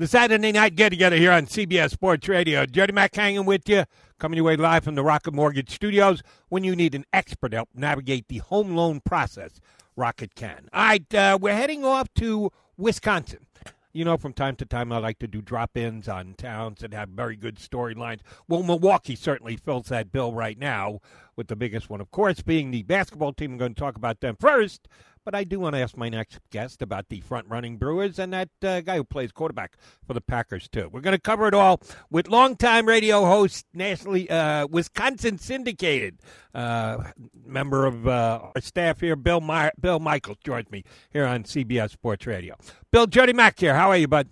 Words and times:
The 0.00 0.06
Saturday 0.06 0.52
night 0.52 0.76
get 0.76 0.88
together 0.88 1.16
here 1.16 1.30
on 1.30 1.44
CBS 1.44 1.90
Sports 1.90 2.26
Radio. 2.26 2.64
Jody 2.64 2.90
Mac 2.90 3.14
hanging 3.14 3.44
with 3.44 3.68
you, 3.68 3.84
coming 4.18 4.38
your 4.38 4.46
way 4.46 4.56
live 4.56 4.82
from 4.82 4.94
the 4.94 5.02
Rocket 5.02 5.34
Mortgage 5.34 5.68
Studios. 5.68 6.22
When 6.48 6.64
you 6.64 6.74
need 6.74 6.94
an 6.94 7.04
expert 7.12 7.52
help 7.52 7.68
navigate 7.74 8.26
the 8.28 8.38
home 8.38 8.74
loan 8.74 9.00
process, 9.00 9.60
Rocket 9.96 10.34
can. 10.34 10.70
All 10.72 10.84
right, 10.84 11.14
uh, 11.14 11.36
we're 11.38 11.52
heading 11.52 11.84
off 11.84 12.08
to 12.14 12.50
Wisconsin. 12.78 13.44
You 13.92 14.06
know, 14.06 14.16
from 14.16 14.32
time 14.32 14.56
to 14.56 14.64
time, 14.64 14.90
I 14.90 14.98
like 14.98 15.18
to 15.18 15.26
do 15.26 15.42
drop 15.42 15.76
ins 15.76 16.08
on 16.08 16.32
towns 16.38 16.80
that 16.80 16.94
have 16.94 17.10
very 17.10 17.36
good 17.36 17.56
storylines. 17.56 18.20
Well, 18.48 18.62
Milwaukee 18.62 19.16
certainly 19.16 19.56
fills 19.56 19.88
that 19.88 20.12
bill 20.12 20.32
right 20.32 20.58
now, 20.58 21.00
with 21.36 21.48
the 21.48 21.56
biggest 21.56 21.90
one, 21.90 22.00
of 22.00 22.10
course, 22.10 22.40
being 22.40 22.70
the 22.70 22.84
basketball 22.84 23.34
team. 23.34 23.52
I'm 23.52 23.58
going 23.58 23.74
to 23.74 23.80
talk 23.80 23.96
about 23.96 24.20
them 24.20 24.36
first. 24.38 24.88
But 25.24 25.34
I 25.34 25.44
do 25.44 25.60
want 25.60 25.74
to 25.76 25.80
ask 25.82 25.96
my 25.96 26.08
next 26.08 26.40
guest 26.50 26.80
about 26.80 27.08
the 27.10 27.20
front 27.20 27.46
running 27.48 27.76
Brewers 27.76 28.18
and 28.18 28.32
that 28.32 28.48
uh, 28.62 28.80
guy 28.80 28.96
who 28.96 29.04
plays 29.04 29.32
quarterback 29.32 29.76
for 30.06 30.14
the 30.14 30.20
Packers, 30.20 30.66
too. 30.68 30.88
We're 30.90 31.02
going 31.02 31.16
to 31.16 31.20
cover 31.20 31.46
it 31.46 31.54
all 31.54 31.80
with 32.10 32.28
longtime 32.28 32.86
radio 32.86 33.26
host, 33.26 33.66
nationally 33.74 34.30
uh, 34.30 34.66
Wisconsin 34.68 35.36
syndicated 35.36 36.20
uh, 36.54 37.10
member 37.44 37.84
of 37.84 38.08
uh, 38.08 38.48
our 38.54 38.60
staff 38.62 39.00
here, 39.00 39.14
Bill, 39.14 39.40
My- 39.40 39.72
Bill 39.78 40.00
Michaels, 40.00 40.38
joins 40.42 40.70
me 40.70 40.84
here 41.10 41.26
on 41.26 41.44
CBS 41.44 41.90
Sports 41.90 42.26
Radio. 42.26 42.56
Bill, 42.90 43.06
Jody 43.06 43.34
Mac 43.34 43.60
here. 43.60 43.74
How 43.74 43.90
are 43.90 43.98
you, 43.98 44.08
bud? 44.08 44.28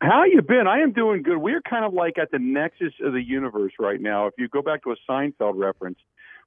How 0.00 0.24
you 0.24 0.40
been? 0.40 0.66
I 0.66 0.78
am 0.78 0.92
doing 0.92 1.22
good. 1.22 1.36
We're 1.36 1.60
kind 1.60 1.84
of 1.84 1.92
like 1.92 2.16
at 2.18 2.30
the 2.30 2.38
nexus 2.38 2.94
of 3.04 3.12
the 3.12 3.22
universe 3.22 3.72
right 3.78 4.00
now. 4.00 4.28
If 4.28 4.34
you 4.38 4.48
go 4.48 4.62
back 4.62 4.82
to 4.84 4.92
a 4.92 4.96
Seinfeld 5.08 5.58
reference, 5.58 5.98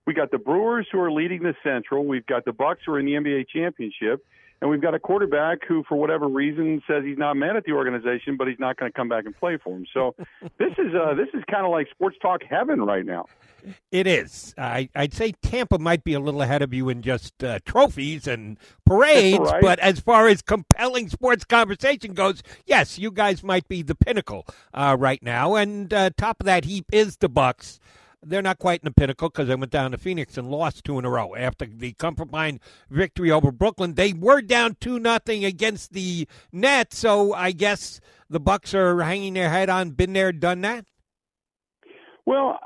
we 0.06 0.14
got 0.14 0.32
the 0.32 0.38
Brewers 0.38 0.88
who 0.92 1.00
are 1.00 1.12
leading 1.12 1.44
the 1.44 1.56
Central. 1.64 2.06
We've 2.06 2.26
got 2.26 2.46
the 2.46 2.54
Bucks 2.54 2.82
who 2.86 2.94
are 2.94 3.00
in 3.00 3.06
the 3.06 3.14
NBA 3.14 3.48
championship, 3.50 4.26
and 4.62 4.70
we've 4.70 4.82
got 4.82 4.94
a 4.94 5.00
quarterback 5.00 5.60
who, 5.68 5.84
for 5.90 5.96
whatever 5.96 6.28
reason, 6.28 6.82
says 6.88 7.04
he's 7.04 7.18
not 7.18 7.36
mad 7.36 7.56
at 7.56 7.66
the 7.66 7.74
organization, 7.74 8.38
but 8.38 8.48
he's 8.48 8.60
not 8.60 8.78
going 8.78 8.92
to 8.92 8.96
come 8.96 9.10
back 9.10 9.26
and 9.26 9.36
play 9.38 9.58
for 9.62 9.76
him. 9.76 9.86
So 9.94 10.16
this 10.58 10.72
is 10.78 10.94
uh, 10.96 11.14
this 11.16 11.28
is 11.34 11.44
kind 11.50 11.66
of 11.66 11.72
like 11.72 11.90
sports 11.90 12.18
talk 12.22 12.42
heaven 12.50 12.82
right 12.82 13.06
now. 13.06 13.26
It 13.92 14.08
is. 14.08 14.54
I, 14.58 14.90
would 14.96 15.14
say 15.14 15.34
Tampa 15.42 15.80
might 15.80 16.04
be 16.04 16.14
a 16.14 16.20
little 16.20 16.42
ahead 16.42 16.62
of 16.62 16.74
you 16.74 16.90
in 16.90 17.02
just 17.02 17.44
uh, 17.44 17.60
trophies 17.66 18.28
and 18.28 18.58
parades, 18.86 19.40
right. 19.40 19.62
but 19.62 19.80
as 19.80 20.02
far 20.02 20.28
as 20.28 20.42
compelling 20.42 21.08
sports 21.10 21.46
conversation 21.46 22.14
goes, 22.14 22.44
yes, 22.66 23.00
you 23.00 23.10
guys 23.10 23.44
might 23.44 23.68
be 23.70 23.82
the 23.82 23.96
pinnacle 23.96 24.46
uh, 24.74 24.98
right 25.00 25.24
now. 25.24 25.56
And 25.56 25.94
uh, 25.94 26.10
top 26.18 26.42
of 26.42 26.46
that 26.46 26.66
heap 26.66 26.86
is 26.92 27.18
the 27.18 27.30
Bucks 27.30 27.80
they're 28.26 28.42
not 28.42 28.60
quite 28.60 28.82
in 28.82 28.86
the 28.86 28.92
pinnacle 28.92 29.30
because 29.30 29.48
they 29.48 29.56
went 29.56 29.72
down 29.72 29.92
to 29.92 29.98
Phoenix 29.98 30.38
and 30.38 30.50
lost 30.50 30.84
two 30.84 31.00
in 31.00 31.06
a 31.06 31.10
row 31.10 31.36
after 31.36 31.66
the 31.66 31.96
line 32.32 32.60
victory 32.90 33.32
over 33.32 33.52
Brooklyn. 33.52 33.94
They 33.96 34.14
were 34.14 34.42
down 34.42 34.78
two 34.80 35.00
nothing 35.00 35.46
against 35.46 35.94
the 35.94 36.28
Nets, 36.52 36.98
so 36.98 37.34
I 37.34 37.52
guess 37.52 38.00
the 38.30 38.40
Bucks 38.40 38.74
are 38.74 39.02
hanging 39.02 39.34
their 39.34 39.50
head 39.50 39.70
on. 39.70 39.92
Been 39.92 40.14
there, 40.14 40.32
done 40.32 40.62
that. 40.62 40.86
Well, 42.26 42.60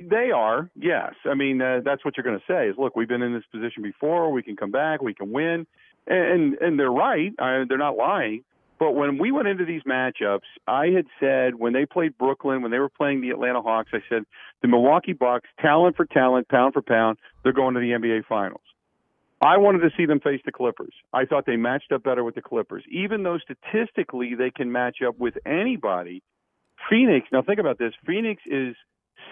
they 0.00 0.30
are. 0.30 0.70
Yes, 0.76 1.14
I 1.24 1.34
mean 1.34 1.60
uh, 1.60 1.80
that's 1.84 2.04
what 2.04 2.16
you're 2.16 2.24
going 2.24 2.38
to 2.38 2.44
say. 2.46 2.68
Is 2.68 2.76
look, 2.78 2.94
we've 2.94 3.08
been 3.08 3.22
in 3.22 3.34
this 3.34 3.44
position 3.50 3.82
before. 3.82 4.30
We 4.30 4.42
can 4.42 4.56
come 4.56 4.70
back. 4.70 5.02
We 5.02 5.14
can 5.14 5.32
win, 5.32 5.66
and 6.06 6.54
and 6.54 6.78
they're 6.78 6.92
right. 6.92 7.32
They're 7.38 7.78
not 7.78 7.96
lying. 7.96 8.44
But 8.80 8.92
when 8.92 9.18
we 9.18 9.30
went 9.30 9.46
into 9.46 9.66
these 9.66 9.82
matchups, 9.82 10.48
I 10.66 10.86
had 10.86 11.04
said 11.20 11.56
when 11.56 11.74
they 11.74 11.84
played 11.84 12.16
Brooklyn, 12.16 12.62
when 12.62 12.70
they 12.70 12.78
were 12.78 12.88
playing 12.88 13.20
the 13.20 13.28
Atlanta 13.28 13.60
Hawks, 13.60 13.90
I 13.92 13.98
said 14.08 14.24
the 14.62 14.68
Milwaukee 14.68 15.12
Bucks, 15.12 15.48
talent 15.60 15.96
for 15.96 16.06
talent, 16.06 16.48
pound 16.48 16.72
for 16.72 16.80
pound, 16.80 17.18
they're 17.42 17.52
going 17.52 17.74
to 17.74 17.80
the 17.80 17.90
NBA 17.90 18.24
Finals. 18.26 18.62
I 19.42 19.58
wanted 19.58 19.80
to 19.80 19.90
see 19.96 20.06
them 20.06 20.20
face 20.20 20.40
the 20.46 20.52
Clippers. 20.52 20.94
I 21.12 21.26
thought 21.26 21.44
they 21.44 21.56
matched 21.56 21.92
up 21.92 22.02
better 22.02 22.24
with 22.24 22.34
the 22.34 22.42
Clippers, 22.42 22.82
even 22.90 23.22
though 23.22 23.38
statistically 23.38 24.34
they 24.34 24.50
can 24.50 24.72
match 24.72 24.98
up 25.06 25.18
with 25.18 25.34
anybody. 25.46 26.22
Phoenix. 26.88 27.26
Now 27.30 27.42
think 27.42 27.60
about 27.60 27.78
this. 27.78 27.92
Phoenix 28.06 28.42
is 28.46 28.74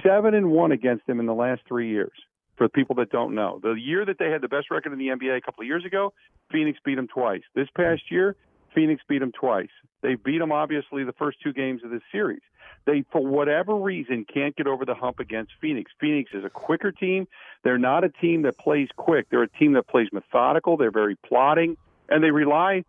seven 0.02 0.34
and 0.34 0.50
one 0.50 0.72
against 0.72 1.06
them 1.06 1.20
in 1.20 1.26
the 1.26 1.34
last 1.34 1.62
three 1.66 1.88
years. 1.90 2.12
For 2.56 2.68
people 2.68 2.96
that 2.96 3.10
don't 3.10 3.36
know, 3.36 3.60
the 3.62 3.74
year 3.74 4.04
that 4.04 4.18
they 4.18 4.30
had 4.30 4.40
the 4.40 4.48
best 4.48 4.68
record 4.70 4.92
in 4.92 4.98
the 4.98 5.06
NBA 5.06 5.36
a 5.36 5.40
couple 5.40 5.62
of 5.62 5.68
years 5.68 5.84
ago, 5.84 6.12
Phoenix 6.50 6.76
beat 6.84 6.96
them 6.96 7.06
twice. 7.06 7.42
This 7.54 7.68
past 7.76 8.02
year, 8.10 8.34
Phoenix 8.74 9.02
beat 9.08 9.18
them 9.18 9.32
twice. 9.32 9.68
They 10.02 10.14
beat 10.14 10.38
them 10.38 10.52
obviously 10.52 11.04
the 11.04 11.12
first 11.12 11.38
two 11.42 11.52
games 11.52 11.82
of 11.84 11.90
this 11.90 12.02
series. 12.12 12.40
They, 12.84 13.04
for 13.12 13.24
whatever 13.24 13.74
reason, 13.74 14.24
can't 14.24 14.56
get 14.56 14.66
over 14.66 14.84
the 14.84 14.94
hump 14.94 15.18
against 15.20 15.52
Phoenix. 15.60 15.90
Phoenix 16.00 16.30
is 16.32 16.44
a 16.44 16.50
quicker 16.50 16.90
team. 16.90 17.28
They're 17.62 17.78
not 17.78 18.04
a 18.04 18.08
team 18.08 18.42
that 18.42 18.56
plays 18.56 18.88
quick. 18.96 19.26
They're 19.30 19.42
a 19.42 19.48
team 19.48 19.74
that 19.74 19.88
plays 19.88 20.08
methodical. 20.12 20.76
They're 20.76 20.90
very 20.90 21.16
plotting, 21.16 21.76
and 22.08 22.22
they 22.24 22.30
rely 22.30 22.84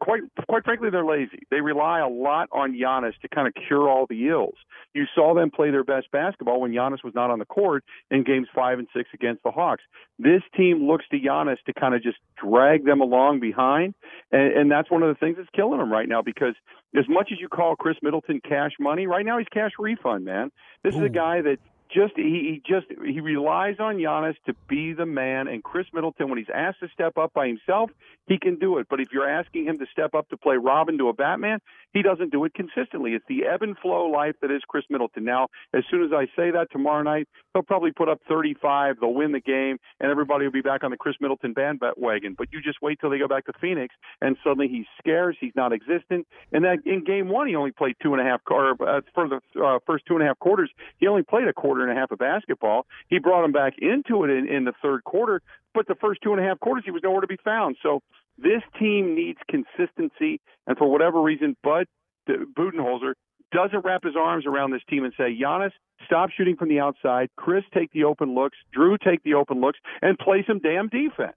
quite 0.00 0.22
quite 0.48 0.64
frankly, 0.64 0.90
they're 0.90 1.04
lazy. 1.04 1.42
They 1.50 1.60
rely 1.60 2.00
a 2.00 2.08
lot 2.08 2.48
on 2.52 2.72
Giannis 2.72 3.18
to 3.22 3.28
kind 3.28 3.46
of 3.46 3.54
cure 3.66 3.88
all 3.88 4.06
the 4.08 4.28
ills. 4.28 4.54
You 4.94 5.04
saw 5.14 5.34
them 5.34 5.50
play 5.50 5.70
their 5.70 5.84
best 5.84 6.10
basketball 6.10 6.60
when 6.60 6.72
Giannis 6.72 7.04
was 7.04 7.14
not 7.14 7.30
on 7.30 7.38
the 7.38 7.44
court 7.44 7.84
in 8.10 8.24
games 8.24 8.48
five 8.54 8.78
and 8.78 8.88
six 8.96 9.10
against 9.12 9.42
the 9.42 9.50
Hawks. 9.50 9.82
This 10.18 10.42
team 10.56 10.86
looks 10.86 11.04
to 11.10 11.18
Giannis 11.18 11.58
to 11.66 11.74
kind 11.74 11.94
of 11.94 12.02
just 12.02 12.18
drag 12.42 12.84
them 12.84 13.00
along 13.00 13.40
behind, 13.40 13.94
and, 14.32 14.52
and 14.52 14.70
that's 14.70 14.90
one 14.90 15.02
of 15.02 15.08
the 15.08 15.18
things 15.18 15.36
that's 15.36 15.50
killing 15.54 15.78
them 15.78 15.92
right 15.92 16.08
now. 16.08 16.22
Because 16.22 16.54
as 16.96 17.04
much 17.08 17.30
as 17.32 17.40
you 17.40 17.48
call 17.48 17.76
Khris 17.76 17.96
Middleton 18.02 18.40
cash 18.46 18.72
money, 18.80 19.06
right 19.06 19.26
now 19.26 19.38
he's 19.38 19.48
cash 19.52 19.72
refund, 19.78 20.24
man. 20.24 20.50
This 20.82 20.94
Ooh. 20.94 21.00
is 21.00 21.04
a 21.04 21.10
guy 21.10 21.42
that 21.42 21.58
just 21.94 22.14
he, 22.16 22.22
he 22.22 22.62
just 22.66 22.86
he 23.04 23.20
relies 23.20 23.76
on 23.78 23.96
Giannis 23.96 24.34
to 24.46 24.54
be 24.68 24.92
the 24.92 25.06
man, 25.06 25.48
and 25.48 25.62
Khris 25.62 25.86
Middleton, 25.92 26.28
when 26.28 26.38
he's 26.38 26.48
asked 26.52 26.80
to 26.80 26.88
step 26.92 27.16
up 27.16 27.32
by 27.32 27.46
himself, 27.46 27.90
he 28.26 28.38
can 28.38 28.56
do 28.56 28.78
it. 28.78 28.86
But 28.90 29.00
if 29.00 29.08
you're 29.12 29.28
asking 29.28 29.66
him 29.66 29.78
to 29.78 29.86
step 29.92 30.14
up 30.14 30.28
to 30.30 30.36
play 30.36 30.56
Robin 30.56 30.98
to 30.98 31.08
a 31.08 31.12
Batman, 31.12 31.60
he 31.92 32.02
doesn't 32.02 32.32
do 32.32 32.44
it 32.44 32.54
consistently. 32.54 33.12
It's 33.12 33.24
the 33.28 33.44
ebb 33.44 33.62
and 33.62 33.78
flow 33.78 34.06
life 34.06 34.34
that 34.42 34.50
is 34.50 34.62
Khris 34.68 34.84
Middleton. 34.90 35.24
Now, 35.24 35.48
as 35.72 35.84
soon 35.90 36.02
as 36.02 36.10
I 36.12 36.26
say 36.36 36.50
that 36.50 36.68
tomorrow 36.72 37.02
night, 37.02 37.28
he'll 37.52 37.62
probably 37.62 37.92
put 37.92 38.08
up 38.08 38.20
35. 38.28 38.96
They'll 39.00 39.14
win 39.14 39.32
the 39.32 39.40
game, 39.40 39.78
and 40.00 40.10
everybody 40.10 40.44
will 40.44 40.52
be 40.52 40.60
back 40.60 40.82
on 40.82 40.90
the 40.90 40.96
Khris 40.96 41.14
Middleton 41.20 41.52
bandwagon. 41.52 42.34
But 42.36 42.48
you 42.52 42.60
just 42.60 42.82
wait 42.82 42.98
till 43.00 43.10
they 43.10 43.18
go 43.18 43.28
back 43.28 43.46
to 43.46 43.52
Phoenix, 43.60 43.94
and 44.20 44.36
suddenly 44.42 44.68
he's 44.68 44.86
scarce. 44.98 45.36
He's 45.40 45.54
not 45.54 45.72
existent. 45.72 46.26
And 46.52 46.64
that 46.64 46.78
in 46.84 47.04
game 47.04 47.28
one, 47.28 47.46
he 47.46 47.54
only 47.54 47.72
played 47.72 47.96
two 48.02 48.12
and 48.12 48.20
a 48.20 48.24
half. 48.24 48.40
Or 48.50 48.70
uh, 48.72 49.00
for 49.14 49.28
the 49.28 49.40
uh, 49.62 49.78
first 49.86 50.06
two 50.06 50.14
and 50.14 50.22
a 50.22 50.26
half 50.26 50.38
quarters, 50.38 50.70
he 50.98 51.06
only 51.06 51.22
played 51.22 51.46
a 51.46 51.52
quarter 51.52 51.83
and 51.88 51.96
a 51.96 52.00
half 52.00 52.10
of 52.10 52.18
basketball. 52.18 52.86
He 53.08 53.18
brought 53.18 53.44
him 53.44 53.52
back 53.52 53.74
into 53.78 54.24
it 54.24 54.30
in, 54.30 54.48
in 54.48 54.64
the 54.64 54.72
third 54.82 55.04
quarter, 55.04 55.40
but 55.72 55.86
the 55.86 55.94
first 55.94 56.20
two 56.22 56.32
and 56.32 56.40
a 56.40 56.44
half 56.44 56.60
quarters, 56.60 56.84
he 56.84 56.90
was 56.90 57.02
nowhere 57.02 57.20
to 57.20 57.26
be 57.26 57.38
found. 57.44 57.76
So 57.82 58.02
this 58.38 58.62
team 58.78 59.14
needs 59.14 59.38
consistency, 59.48 60.40
and 60.66 60.76
for 60.76 60.90
whatever 60.90 61.20
reason, 61.20 61.56
Bud 61.62 61.86
uh, 62.28 62.32
Budenholzer 62.56 63.14
doesn't 63.52 63.84
wrap 63.84 64.02
his 64.02 64.14
arms 64.18 64.46
around 64.46 64.72
this 64.72 64.82
team 64.88 65.04
and 65.04 65.12
say, 65.16 65.36
Giannis, 65.40 65.70
stop 66.06 66.30
shooting 66.30 66.56
from 66.56 66.68
the 66.68 66.80
outside. 66.80 67.28
Khris, 67.38 67.62
take 67.72 67.92
the 67.92 68.04
open 68.04 68.34
looks. 68.34 68.56
Jrue, 68.76 68.98
take 68.98 69.22
the 69.22 69.34
open 69.34 69.60
looks, 69.60 69.78
and 70.02 70.18
play 70.18 70.44
some 70.46 70.58
damn 70.58 70.88
defense. 70.88 71.36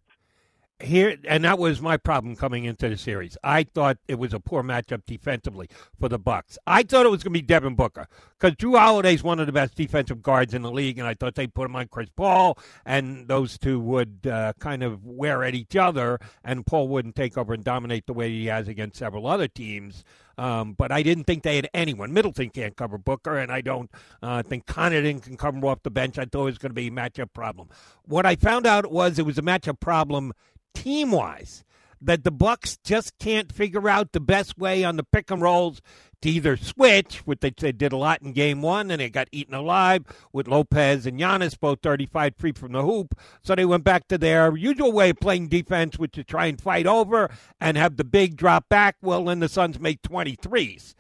Here, 0.80 1.18
and 1.28 1.44
that 1.44 1.58
was 1.58 1.82
my 1.82 1.98
problem 1.98 2.36
coming 2.36 2.66
into 2.66 2.88
the 2.88 2.98
series. 2.98 3.38
I 3.44 3.64
thought 3.64 3.98
it 4.08 4.20
was 4.20 4.34
a 4.34 4.40
poor 4.40 4.62
matchup 4.62 5.06
defensively 5.06 5.70
for 6.00 6.08
the 6.08 6.20
Bucks. 6.20 6.58
I 6.68 6.84
thought 6.84 7.06
it 7.06 7.10
was 7.10 7.24
going 7.24 7.34
to 7.34 7.40
be 7.40 7.42
Devin 7.42 7.76
Booker 7.76 8.08
because 8.40 8.56
Jrue 8.58 8.78
Holiday's 8.78 9.24
one 9.24 9.40
of 9.40 9.48
the 9.48 9.52
best 9.52 9.76
defensive 9.76 10.22
guards 10.22 10.54
in 10.54 10.62
the 10.62 10.72
league, 10.72 11.00
and 11.00 11.08
I 11.08 11.16
thought 11.16 11.36
they'd 11.36 11.54
put 11.54 11.66
him 11.66 11.76
on 11.76 11.88
Chris 11.88 12.10
Paul, 12.16 12.60
and 12.86 13.28
those 13.28 13.58
two 13.58 13.80
would 13.80 14.28
uh, 14.32 14.54
kind 14.60 14.84
of 14.84 15.04
wear 15.04 15.44
at 15.44 15.56
each 15.56 15.76
other, 15.76 16.20
and 16.44 16.66
Paul 16.66 16.88
wouldn't 16.90 17.16
take 17.16 17.38
over 17.38 17.54
and 17.54 17.64
dominate 17.64 18.06
the 18.06 18.14
way 18.14 18.30
he 18.30 18.46
has 18.46 18.68
against 18.68 18.98
several 18.98 19.26
other 19.26 19.48
teams. 19.48 20.04
Um, 20.38 20.74
but 20.74 20.92
I 20.92 21.02
didn't 21.02 21.24
think 21.24 21.42
they 21.42 21.56
had 21.56 21.68
anyone. 21.74 22.14
Middleton 22.14 22.52
can't 22.52 22.76
cover 22.76 23.00
Booker, 23.00 23.38
and 23.38 23.52
I 23.52 23.62
don't 23.62 23.90
uh, 24.22 24.44
think 24.44 24.68
Connaughton 24.68 25.24
can 25.24 25.36
cover 25.36 25.66
off 25.66 25.82
the 25.82 25.90
bench. 25.90 26.20
I 26.20 26.26
thought 26.26 26.42
it 26.42 26.46
was 26.46 26.58
going 26.60 26.70
to 26.70 26.76
be 26.76 26.88
a 26.88 26.92
matchup 26.92 27.34
problem. 27.34 27.70
What 28.06 28.28
I 28.28 28.36
found 28.36 28.68
out 28.68 28.92
was 28.92 29.18
it 29.18 29.26
was 29.26 29.40
a 29.40 29.42
matchup 29.42 29.80
problem 29.80 30.34
team 30.78 31.12
wise 31.12 31.64
that 32.00 32.24
the 32.24 32.32
Bucks 32.32 32.78
just 32.84 33.18
can't 33.18 33.52
figure 33.52 33.90
out 33.90 34.12
the 34.12 34.20
best 34.20 34.58
way 34.58 34.84
on 34.84 34.98
the 34.98 35.04
pick 35.04 35.32
and 35.32 35.42
rolls 35.42 35.82
to 36.22 36.30
either 36.30 36.56
switch, 36.58 37.18
which 37.26 37.40
they, 37.40 37.52
they 37.58 37.72
did 37.72 37.92
a 37.92 37.98
lot 37.98 38.22
in 38.22 38.34
game 38.34 38.62
one, 38.62 38.92
and 38.92 39.02
they 39.02 39.10
got 39.10 39.28
eaten 39.32 39.54
alive 39.54 40.04
with 40.32 40.48
Lopez 40.48 41.06
and 41.06 41.20
Giannis 41.20 41.60
both 41.60 41.80
35 41.82 42.36
free 42.38 42.52
from 42.52 42.74
the 42.74 42.84
hoop. 42.84 43.18
So 43.42 43.56
they 43.56 43.66
went 43.66 43.84
back 43.84 44.08
to 44.10 44.18
their 44.18 44.56
usual 44.56 44.92
way 44.92 45.10
of 45.10 45.20
playing 45.20 45.48
defense, 45.48 45.98
which 45.98 46.18
is 46.18 46.26
try 46.26 46.46
and 46.46 46.62
fight 46.62 46.86
over 46.86 47.30
and 47.60 47.78
have 47.78 47.98
the 47.98 48.04
big 48.04 48.36
drop 48.36 48.70
back. 48.70 48.98
Well, 49.02 49.26
then 49.26 49.40
the 49.40 49.50
Suns 49.50 49.80
made 49.80 50.02
23s. 50.04 50.94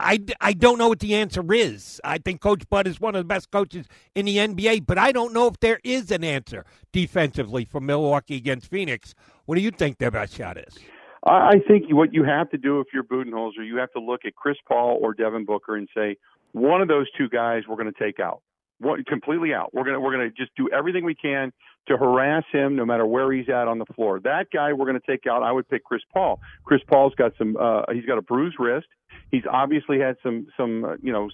I, 0.00 0.20
I 0.40 0.52
don't 0.54 0.78
know 0.78 0.88
what 0.88 0.98
the 0.98 1.14
answer 1.14 1.52
is. 1.52 2.00
I 2.02 2.18
think 2.18 2.40
Coach 2.40 2.68
Bud 2.68 2.86
is 2.86 3.00
one 3.00 3.14
of 3.14 3.20
the 3.20 3.26
best 3.26 3.50
coaches 3.50 3.86
in 4.14 4.26
the 4.26 4.36
NBA, 4.36 4.86
but 4.86 4.98
I 4.98 5.12
don't 5.12 5.32
know 5.32 5.46
if 5.46 5.60
there 5.60 5.78
is 5.84 6.10
an 6.10 6.24
answer 6.24 6.64
defensively 6.92 7.64
for 7.64 7.80
Milwaukee 7.80 8.36
against 8.36 8.68
Phoenix. 8.70 9.14
What 9.46 9.54
do 9.54 9.60
you 9.60 9.70
think 9.70 9.98
their 9.98 10.10
best 10.10 10.34
shot 10.34 10.56
is? 10.56 10.78
I 11.24 11.60
think 11.66 11.84
what 11.90 12.12
you 12.12 12.24
have 12.24 12.50
to 12.50 12.58
do 12.58 12.80
if 12.80 12.88
you're 12.92 13.04
Budenholzer, 13.04 13.66
you 13.66 13.76
have 13.76 13.92
to 13.92 14.00
look 14.00 14.22
at 14.24 14.34
Chris 14.34 14.56
Paul 14.66 14.98
or 15.00 15.14
Devin 15.14 15.44
Booker 15.44 15.76
and 15.76 15.88
say, 15.94 16.16
one 16.52 16.80
of 16.80 16.88
those 16.88 17.06
two 17.16 17.28
guys 17.28 17.62
we're 17.68 17.76
going 17.76 17.92
to 17.92 18.04
take 18.04 18.18
out. 18.20 18.42
What, 18.80 19.04
completely 19.06 19.52
out. 19.52 19.74
We're 19.74 19.84
gonna 19.84 20.00
we're 20.00 20.12
gonna 20.12 20.30
just 20.30 20.54
do 20.56 20.68
everything 20.72 21.04
we 21.04 21.14
can 21.14 21.52
to 21.88 21.96
harass 21.96 22.44
him, 22.52 22.76
no 22.76 22.84
matter 22.84 23.04
where 23.06 23.32
he's 23.32 23.48
at 23.48 23.66
on 23.66 23.78
the 23.78 23.86
floor. 23.86 24.20
That 24.20 24.46
guy 24.52 24.72
we're 24.72 24.86
gonna 24.86 25.00
take 25.06 25.26
out. 25.26 25.42
I 25.42 25.50
would 25.50 25.68
pick 25.68 25.84
Chris 25.84 26.02
Paul. 26.12 26.40
Chris 26.64 26.80
Paul's 26.86 27.14
got 27.16 27.32
some. 27.38 27.56
Uh, 27.56 27.82
he's 27.92 28.04
got 28.04 28.18
a 28.18 28.22
bruised 28.22 28.56
wrist. 28.58 28.86
He's 29.30 29.42
obviously 29.50 29.98
had 29.98 30.16
some 30.22 30.46
some 30.56 30.84
uh, 30.84 30.94
you 31.02 31.12
know 31.12 31.28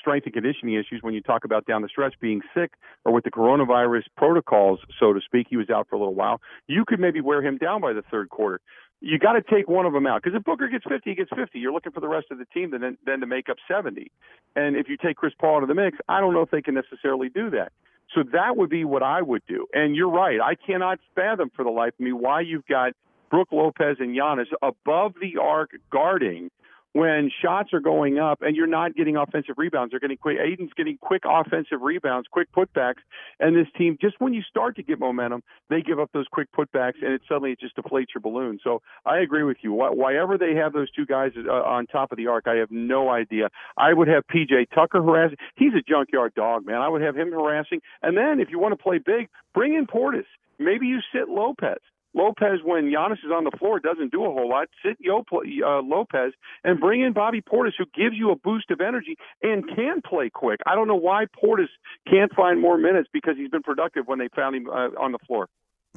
strength 0.00 0.24
and 0.24 0.34
conditioning 0.34 0.74
issues 0.74 1.00
when 1.02 1.14
you 1.14 1.20
talk 1.20 1.44
about 1.44 1.66
down 1.66 1.82
the 1.82 1.88
stretch 1.88 2.14
being 2.20 2.40
sick 2.54 2.72
or 3.04 3.12
with 3.12 3.24
the 3.24 3.30
coronavirus 3.30 4.02
protocols, 4.16 4.80
so 4.98 5.12
to 5.12 5.20
speak. 5.20 5.46
He 5.50 5.56
was 5.56 5.70
out 5.70 5.86
for 5.88 5.96
a 5.96 5.98
little 5.98 6.14
while. 6.14 6.40
You 6.66 6.84
could 6.86 6.98
maybe 6.98 7.20
wear 7.20 7.42
him 7.42 7.58
down 7.58 7.80
by 7.80 7.92
the 7.92 8.02
third 8.10 8.30
quarter. 8.30 8.60
You 9.00 9.18
got 9.18 9.32
to 9.32 9.42
take 9.42 9.68
one 9.68 9.84
of 9.86 9.92
them 9.92 10.06
out 10.06 10.22
because 10.22 10.36
if 10.36 10.44
Booker 10.44 10.68
gets 10.68 10.84
50, 10.88 11.10
he 11.10 11.14
gets 11.14 11.30
50. 11.36 11.58
You're 11.58 11.72
looking 11.72 11.92
for 11.92 12.00
the 12.00 12.08
rest 12.08 12.26
of 12.30 12.38
the 12.38 12.46
team 12.46 12.70
then 12.70 12.96
then 13.04 13.20
to 13.20 13.26
make 13.26 13.48
up 13.48 13.58
70. 13.68 14.10
And 14.54 14.76
if 14.76 14.88
you 14.88 14.96
take 14.96 15.16
Chris 15.16 15.34
Paul 15.38 15.58
out 15.58 15.62
of 15.62 15.68
the 15.68 15.74
mix, 15.74 15.98
I 16.08 16.20
don't 16.20 16.32
know 16.32 16.42
if 16.42 16.50
they 16.50 16.62
can 16.62 16.74
necessarily 16.74 17.28
do 17.28 17.50
that. 17.50 17.72
So 18.14 18.22
that 18.32 18.56
would 18.56 18.70
be 18.70 18.84
what 18.84 19.02
I 19.02 19.20
would 19.20 19.42
do. 19.46 19.66
And 19.72 19.94
you're 19.96 20.10
right. 20.10 20.40
I 20.40 20.54
cannot 20.54 20.98
fathom 21.14 21.50
for 21.54 21.64
the 21.64 21.70
life 21.70 21.92
of 21.98 22.00
me 22.00 22.12
why 22.12 22.40
you've 22.40 22.66
got 22.66 22.92
Brook 23.30 23.48
Lopez 23.52 23.96
and 23.98 24.16
Giannis 24.16 24.46
above 24.62 25.14
the 25.20 25.40
arc 25.40 25.70
guarding 25.90 26.50
when 26.96 27.30
shots 27.42 27.74
are 27.74 27.80
going 27.80 28.18
up 28.18 28.40
and 28.40 28.56
you're 28.56 28.66
not 28.66 28.94
getting 28.94 29.16
offensive 29.16 29.56
rebounds. 29.58 29.90
They're 29.90 30.00
getting 30.00 30.16
quick. 30.16 30.38
Ayton's 30.40 30.70
getting 30.76 30.96
quick 30.98 31.22
offensive 31.26 31.82
rebounds, 31.82 32.26
quick 32.30 32.48
putbacks, 32.52 33.02
and 33.38 33.54
this 33.54 33.66
team 33.76 33.98
just 34.00 34.18
when 34.18 34.32
you 34.32 34.42
start 34.42 34.76
to 34.76 34.82
get 34.82 34.98
momentum, 34.98 35.42
they 35.68 35.82
give 35.82 36.00
up 36.00 36.10
those 36.12 36.26
quick 36.30 36.48
putbacks, 36.52 36.94
and 37.02 37.12
it 37.12 37.20
suddenly 37.28 37.52
it 37.52 37.60
just 37.60 37.76
deflates 37.76 38.06
your 38.14 38.22
balloon. 38.22 38.58
So 38.64 38.80
I 39.04 39.18
agree 39.18 39.42
with 39.42 39.58
you. 39.60 39.72
Why, 39.72 40.16
ever 40.16 40.38
they 40.38 40.54
have 40.54 40.72
those 40.72 40.90
two 40.90 41.04
guys 41.04 41.32
uh, 41.36 41.50
on 41.50 41.86
top 41.86 42.12
of 42.12 42.16
the 42.16 42.28
arc, 42.28 42.46
I 42.46 42.54
have 42.56 42.70
no 42.70 43.10
idea. 43.10 43.50
I 43.76 43.92
would 43.92 44.08
have 44.08 44.24
PJ 44.26 44.70
Tucker 44.74 45.02
harassing. 45.02 45.36
He's 45.56 45.74
a 45.74 45.82
junkyard 45.82 46.32
dog, 46.34 46.64
man. 46.64 46.76
I 46.76 46.88
would 46.88 47.02
have 47.02 47.14
him 47.14 47.30
harassing, 47.30 47.80
and 48.02 48.16
then 48.16 48.40
if 48.40 48.48
you 48.50 48.58
want 48.58 48.72
to 48.72 48.82
play 48.82 48.98
big, 48.98 49.28
bring 49.54 49.74
in 49.74 49.86
Portis. 49.86 50.24
Maybe 50.58 50.86
you 50.86 51.00
sit 51.12 51.28
Lopez. 51.28 51.76
Lopez, 52.16 52.60
when 52.64 52.90
Giannis 52.90 53.24
is 53.24 53.30
on 53.32 53.44
the 53.44 53.50
floor, 53.58 53.78
doesn't 53.78 54.10
do 54.10 54.24
a 54.24 54.32
whole 54.32 54.48
lot. 54.48 54.68
Sit 54.82 54.96
Yo 54.98 55.18
uh, 55.18 55.82
Lopez 55.82 56.32
and 56.64 56.80
bring 56.80 57.02
in 57.02 57.12
Bobby 57.12 57.42
Portis, 57.42 57.72
who 57.76 57.84
gives 57.94 58.16
you 58.16 58.30
a 58.30 58.36
boost 58.36 58.70
of 58.70 58.80
energy 58.80 59.16
and 59.42 59.64
can 59.76 60.00
play 60.00 60.30
quick. 60.30 60.60
I 60.66 60.74
don't 60.74 60.88
know 60.88 60.96
why 60.96 61.26
Portis 61.26 61.68
can't 62.10 62.34
find 62.34 62.60
more 62.60 62.78
minutes 62.78 63.08
because 63.12 63.36
he's 63.36 63.50
been 63.50 63.62
productive 63.62 64.06
when 64.06 64.18
they 64.18 64.28
found 64.34 64.56
him 64.56 64.68
uh, 64.68 64.88
on 64.98 65.12
the 65.12 65.18
floor. 65.26 65.48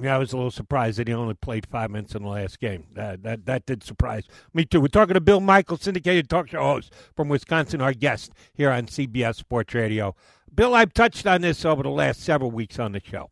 Yeah, 0.01 0.15
I 0.15 0.17
was 0.17 0.31
a 0.31 0.37
little 0.37 0.51
surprised 0.51 0.97
that 0.99 1.07
he 1.07 1.13
only 1.13 1.33
played 1.33 1.65
five 1.65 1.89
minutes 1.89 2.15
in 2.15 2.23
the 2.23 2.29
last 2.29 2.59
game. 2.59 2.85
That 2.93 3.23
that 3.23 3.45
that 3.45 3.65
did 3.65 3.83
surprise 3.83 4.23
me 4.53 4.65
too. 4.65 4.79
We're 4.79 4.87
talking 4.87 5.13
to 5.13 5.21
Bill 5.21 5.41
Michael, 5.41 5.77
syndicated 5.77 6.29
talk 6.29 6.49
show 6.49 6.61
host 6.61 6.93
from 7.15 7.27
Wisconsin, 7.27 7.81
our 7.81 7.93
guest 7.93 8.31
here 8.53 8.71
on 8.71 8.85
CBS 8.85 9.35
Sports 9.35 9.73
Radio. 9.73 10.15
Bill, 10.53 10.73
I've 10.73 10.93
touched 10.93 11.27
on 11.27 11.41
this 11.41 11.65
over 11.65 11.83
the 11.83 11.89
last 11.89 12.21
several 12.21 12.51
weeks 12.51 12.79
on 12.79 12.93
the 12.93 13.01
show 13.03 13.29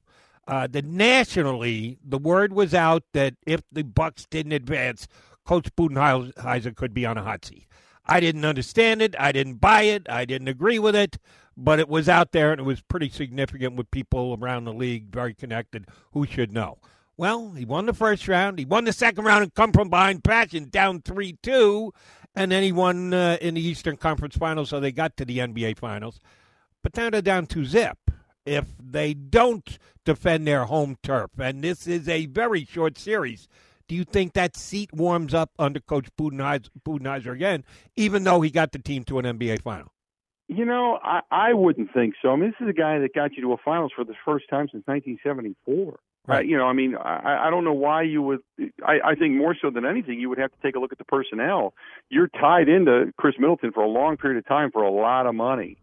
uh, 0.47 0.67
that 0.67 0.85
nationally 0.85 1.97
the 2.03 2.17
word 2.17 2.53
was 2.53 2.73
out 2.73 3.03
that 3.13 3.35
if 3.45 3.61
the 3.71 3.83
Bucks 3.83 4.25
didn't 4.29 4.53
advance, 4.53 5.07
Coach 5.45 5.73
Budenholzer 5.75 6.75
could 6.75 6.93
be 6.93 7.05
on 7.05 7.17
a 7.17 7.23
hot 7.23 7.45
seat. 7.45 7.67
I 8.05 8.19
didn't 8.19 8.45
understand 8.45 9.01
it. 9.01 9.15
I 9.19 9.31
didn't 9.31 9.55
buy 9.55 9.83
it. 9.83 10.07
I 10.09 10.25
didn't 10.25 10.47
agree 10.47 10.79
with 10.79 10.95
it, 10.95 11.17
but 11.57 11.79
it 11.79 11.89
was 11.89 12.07
out 12.07 12.31
there 12.31 12.51
and 12.51 12.61
it 12.61 12.63
was 12.63 12.81
pretty 12.81 13.09
significant 13.09 13.75
with 13.75 13.91
people 13.91 14.37
around 14.39 14.63
the 14.63 14.73
league, 14.73 15.11
very 15.11 15.33
connected, 15.33 15.85
who 16.13 16.25
should 16.25 16.53
know. 16.53 16.77
Well, 17.17 17.51
he 17.51 17.65
won 17.65 17.87
the 17.87 17.93
first 17.93 18.27
round. 18.27 18.59
He 18.59 18.65
won 18.65 18.85
the 18.85 18.93
second 18.93 19.25
round 19.25 19.43
and 19.43 19.53
come 19.53 19.73
from 19.73 19.89
behind 19.89 20.23
passion, 20.23 20.69
down 20.69 21.01
3 21.01 21.37
2. 21.41 21.91
And 22.35 22.51
then 22.51 22.61
he 22.61 22.71
won 22.71 23.13
uh, 23.13 23.37
in 23.41 23.55
the 23.55 23.61
Eastern 23.61 23.97
Conference 23.97 24.37
Finals, 24.37 24.69
so 24.69 24.79
they 24.79 24.91
got 24.91 25.17
to 25.17 25.25
the 25.25 25.39
NBA 25.39 25.79
Finals. 25.79 26.19
But 26.83 26.95
now 26.95 27.09
they're 27.09 27.21
down 27.23 27.47
to 27.47 27.65
zip 27.65 27.97
if 28.47 28.65
they 28.79 29.13
don't 29.13 29.77
defend 30.05 30.47
their 30.47 30.65
home 30.65 30.97
turf. 31.03 31.31
And 31.37 31.61
this 31.61 31.85
is 31.85 32.07
a 32.07 32.25
very 32.27 32.63
short 32.63 32.97
series. 32.97 33.47
Do 33.87 33.95
you 33.95 34.03
think 34.03 34.33
that 34.33 34.55
seat 34.55 34.91
warms 34.93 35.33
up 35.33 35.51
under 35.59 35.79
Coach 35.79 36.07
Budenholzer 36.17 37.33
again, 37.33 37.63
even 37.95 38.23
though 38.23 38.41
he 38.41 38.49
got 38.49 38.71
the 38.71 38.79
team 38.79 39.03
to 39.05 39.19
an 39.19 39.25
NBA 39.25 39.61
final? 39.61 39.91
You 40.49 40.65
know, 40.65 40.97
I, 41.03 41.19
I 41.29 41.53
wouldn't 41.53 41.93
think 41.93 42.15
so. 42.21 42.29
I 42.29 42.37
mean, 42.37 42.51
this 42.51 42.65
is 42.65 42.69
a 42.69 42.73
guy 42.73 42.99
that 42.99 43.13
got 43.13 43.33
you 43.33 43.41
to 43.43 43.53
a 43.53 43.57
finals 43.57 43.91
for 43.93 44.05
the 44.05 44.13
first 44.25 44.45
time 44.49 44.67
since 44.71 44.83
1974. 44.87 45.99
Right. 46.25 46.39
Uh, 46.39 46.41
you 46.41 46.57
know, 46.57 46.65
I 46.65 46.73
mean, 46.73 46.95
I, 46.95 47.47
I 47.47 47.49
don't 47.49 47.63
know 47.63 47.73
why 47.73 48.03
you 48.03 48.21
would. 48.21 48.39
I, 48.85 48.99
I 49.03 49.15
think 49.15 49.35
more 49.35 49.55
so 49.61 49.69
than 49.69 49.85
anything, 49.85 50.19
you 50.19 50.29
would 50.29 50.37
have 50.37 50.51
to 50.51 50.57
take 50.61 50.75
a 50.75 50.79
look 50.79 50.91
at 50.91 50.97
the 50.97 51.05
personnel. 51.05 51.73
You're 52.09 52.27
tied 52.27 52.67
into 52.67 53.13
Khris 53.17 53.35
Middleton 53.39 53.71
for 53.71 53.83
a 53.83 53.87
long 53.87 54.17
period 54.17 54.37
of 54.37 54.47
time 54.47 54.71
for 54.71 54.83
a 54.83 54.91
lot 54.91 55.25
of 55.25 55.35
money. 55.35 55.77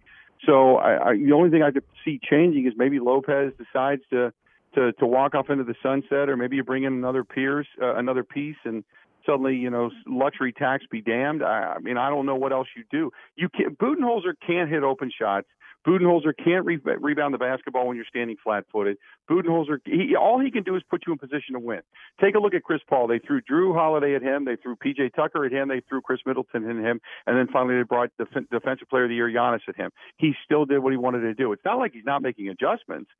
So 0.46 0.76
I, 0.76 1.11
I, 1.11 1.17
the 1.17 1.32
only 1.32 1.50
thing 1.50 1.62
I 1.62 1.70
could 1.70 1.85
see 2.05 2.20
changing 2.23 2.67
is 2.67 2.75
maybe 2.76 2.99
Lopez 2.99 3.52
decides 3.58 4.02
to 4.11 4.32
to 4.75 4.93
to 4.93 5.06
walk 5.06 5.35
off 5.35 5.50
into 5.50 5.64
the 5.64 5.75
sunset, 5.82 6.29
or 6.29 6.37
maybe 6.37 6.56
you 6.56 6.64
bring 6.64 6.85
in 6.85 6.93
another 6.93 7.25
Pierce, 7.25 7.67
uh, 7.81 7.94
another 7.94 8.25
piece, 8.25 8.56
and 8.64 8.85
suddenly 9.25 9.56
you 9.56 9.70
know 9.70 9.91
luxury 10.06 10.52
tax 10.52 10.85
be 10.91 11.00
damned. 11.00 11.43
I, 11.43 11.75
I 11.76 11.79
mean 11.79 11.96
I 11.96 12.11
don't 12.11 12.26
know 12.26 12.37
what 12.37 12.52
else 12.52 12.69
you 12.76 12.85
do. 12.91 13.11
You 13.37 13.49
can't 13.49 13.79
Budenholzer 13.79 14.34
can't 14.46 14.69
hit 14.69 14.82
open 14.82 15.10
shots. 15.17 15.48
Budenholzer 15.86 16.32
can't 16.36 16.64
re- 16.64 16.81
rebound 16.82 17.34
the 17.34 17.38
basketball 17.38 17.86
when 17.86 17.96
you're 17.96 18.06
standing 18.08 18.36
flat-footed. 18.43 18.96
Budenholzer, 19.31 19.79
he, 19.84 20.17
all 20.17 20.41
he 20.41 20.50
can 20.50 20.62
do 20.62 20.76
is 20.76 20.82
put 20.88 21.03
you 21.06 21.12
in 21.12 21.19
position 21.19 21.53
to 21.53 21.60
win. 21.60 21.81
Take 22.20 22.34
a 22.34 22.38
look 22.38 22.55
at 22.55 22.62
Chris 22.62 22.81
Paul. 22.88 23.06
They 23.06 23.19
threw 23.19 23.41
Jrue 23.43 23.74
Holiday 23.74 24.14
at 24.14 24.22
him. 24.22 24.44
They 24.44 24.56
threw 24.56 24.76
P.J. 24.76 25.10
Tucker 25.10 25.44
at 25.44 25.53
him. 25.53 25.69
They 25.69 25.82
threw 25.88 26.00
Khris 26.00 26.20
Middleton 26.26 26.69
at 26.69 26.76
him, 26.76 27.00
and 27.26 27.36
then 27.36 27.48
finally 27.53 27.76
they 27.76 27.82
brought 27.82 28.10
def- 28.19 28.48
Defensive 28.50 28.88
Player 28.88 29.05
of 29.05 29.10
the 29.10 29.14
Year 29.14 29.31
Giannis 29.31 29.60
at 29.69 29.76
him. 29.76 29.91
He 30.17 30.34
still 30.44 30.64
did 30.64 30.79
what 30.79 30.93
he 30.93 30.96
wanted 30.96 31.20
to 31.20 31.34
do. 31.34 31.53
It's 31.53 31.64
not 31.64 31.79
like 31.79 31.93
he's 31.93 32.05
not 32.05 32.22
making 32.22 32.48
adjustments. 32.48 33.10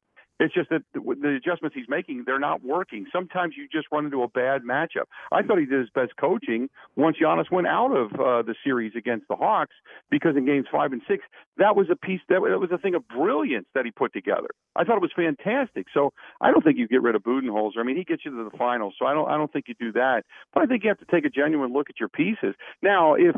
It's 0.41 0.53
just 0.53 0.71
that 0.71 0.83
the 0.93 1.29
adjustments 1.37 1.77
he's 1.77 1.89
making, 1.89 2.25
they're 2.27 2.41
not 2.41 2.65
working. 2.65 3.07
Sometimes 3.13 3.55
you 3.57 3.69
just 3.71 3.87
run 3.93 4.05
into 4.05 4.23
a 4.23 4.29
bad 4.29 4.63
matchup. 4.63 5.07
I 5.31 5.43
thought 5.43 5.59
he 5.59 5.67
did 5.67 5.79
his 5.79 5.91
best 5.91 6.17
coaching 6.17 6.69
once 6.97 7.17
Giannis 7.23 7.51
went 7.53 7.69
out 7.69 7.93
of 7.93 8.13
uh, 8.15 8.43
the 8.43 8.55
series 8.65 8.93
against 8.97 9.29
the 9.29 9.37
Hawks 9.37 9.75
because 10.11 10.37
in 10.37 10.45
games 10.45 10.67
five 10.73 10.93
and 10.93 11.03
six, 11.07 11.25
that 11.59 11.77
was 11.77 11.87
a 11.91 11.97
piece 11.97 12.21
that, 12.29 12.41
that 12.49 12.59
was 12.59 12.71
a 12.73 12.79
thing 12.79 12.95
of 12.95 13.07
brilliance 13.07 13.67
that 13.75 13.85
he 13.85 13.93
put 13.93 14.13
together. 14.13 14.49
I 14.75 14.83
thought 14.83 14.97
it 14.97 15.03
was 15.03 15.13
fantastic. 15.15 15.87
So 15.95 16.13
I 16.41 16.51
don't 16.51 16.65
think 16.65 16.79
you 16.79 16.89
get 16.89 17.03
rid 17.03 17.15
of 17.15 17.23
Budenholzer. 17.23 17.79
I 17.79 17.85
mean, 17.85 17.97
he 17.97 18.05
gets 18.05 18.25
you 18.25 18.33
to 18.33 18.51
the 18.51 18.57
finals, 18.59 18.95
so 18.99 19.07
I 19.07 19.15
don't 19.15 19.29
I 19.29 19.37
don't 19.37 19.53
think 19.53 19.67
you 19.69 19.75
do 19.79 19.93
that. 19.93 20.25
But 20.53 20.65
I 20.65 20.67
think 20.67 20.83
you 20.83 20.89
have 20.89 20.99
to 20.99 21.07
take 21.07 21.25
a 21.25 21.31
genuine 21.31 21.73
look 21.73 21.91
at 21.91 22.01
your 22.01 22.09
pieces. 22.09 22.55
Now, 22.83 23.15
if 23.15 23.37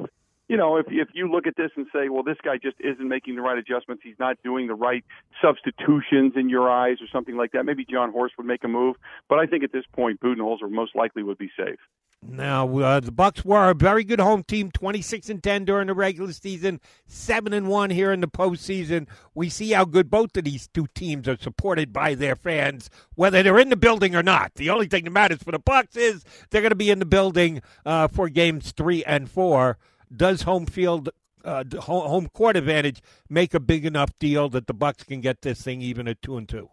you 0.49 0.57
know, 0.57 0.77
if 0.77 0.87
if 0.89 1.09
you 1.13 1.31
look 1.31 1.47
at 1.47 1.57
this 1.57 1.71
and 1.77 1.87
say, 1.93 2.09
well, 2.09 2.23
this 2.23 2.37
guy 2.45 2.57
just 2.57 2.77
isn't 2.81 3.09
making 3.09 3.37
the 3.37 3.43
right 3.43 3.59
adjustments, 3.59 4.03
he's 4.05 4.19
not 4.19 4.37
doing 4.45 4.69
the 4.69 4.75
right 4.75 5.05
substitutions 5.43 6.35
in 6.37 6.49
your 6.49 6.71
eyes 6.71 6.99
or 7.01 7.07
something 7.13 7.37
like 7.37 7.53
that, 7.53 7.65
maybe 7.65 7.85
Jon 7.85 8.13
Horst 8.13 8.35
would 8.39 8.47
make 8.47 8.63
a 8.65 8.69
move. 8.69 8.97
But 9.29 9.39
I 9.39 9.47
think 9.47 9.65
at 9.65 9.73
this 9.73 9.85
point, 9.93 10.21
Budenholzer 10.21 10.71
most 10.71 10.95
likely 10.95 11.23
would 11.23 11.39
be 11.39 11.51
safe. 11.57 11.79
Now 12.23 12.79
uh, 12.79 13.01
the 13.01 13.13
Bucks 13.13 13.45
were 13.45 13.71
a 13.71 13.75
very 13.75 14.03
good 14.03 14.21
home 14.21 14.43
team, 14.43 14.71
twenty 14.71 15.03
six 15.03 15.29
and 15.29 15.43
ten 15.43 15.65
during 15.65 15.89
the 15.89 15.95
regular 15.95 16.33
season, 16.33 16.81
seven 17.07 17.53
and 17.53 17.69
one 17.69 17.91
here 17.91 18.13
in 18.13 18.21
the 18.21 18.29
postseason. 18.29 19.07
We 19.35 19.49
see 19.49 19.73
how 19.73 19.85
good 19.85 20.11
both 20.11 20.37
of 20.37 20.45
these 20.45 20.69
two 20.69 20.87
teams 20.95 21.29
are 21.29 21.37
supported 21.37 21.93
by 21.93 22.15
their 22.15 22.35
fans, 22.35 22.89
whether 23.15 23.43
they're 23.43 23.59
in 23.59 23.69
the 23.69 23.77
building 23.77 24.17
or 24.17 24.23
not. 24.23 24.55
The 24.55 24.71
only 24.71 24.87
thing 24.87 25.05
that 25.05 25.11
matters 25.11 25.43
for 25.43 25.53
the 25.53 25.59
Bucks 25.59 25.97
is 25.97 26.25
they're 26.51 26.63
going 26.63 26.71
to 26.71 26.77
be 26.77 26.91
in 26.91 27.01
the 27.01 27.05
building 27.07 27.63
uh, 27.85 28.09
for 28.09 28.29
games 28.29 28.73
three 28.73 29.05
and 29.05 29.31
four. 29.31 29.77
Does 30.15 30.43
home 30.43 30.67
field 30.67 31.11
uh, 31.45 31.65
home 31.79 32.29
court 32.29 32.57
advantage 32.57 33.01
make 33.29 33.55
a 33.55 33.61
big 33.61 33.87
enough 33.87 34.11
deal 34.19 34.49
that 34.51 34.67
the 34.67 34.75
Bucks 34.75 35.05
can 35.05 35.21
get 35.21 35.43
this 35.43 35.63
thing 35.63 35.81
even 35.81 36.09
at 36.09 36.21
two 36.23 36.37
and 36.37 36.49
two? 36.49 36.71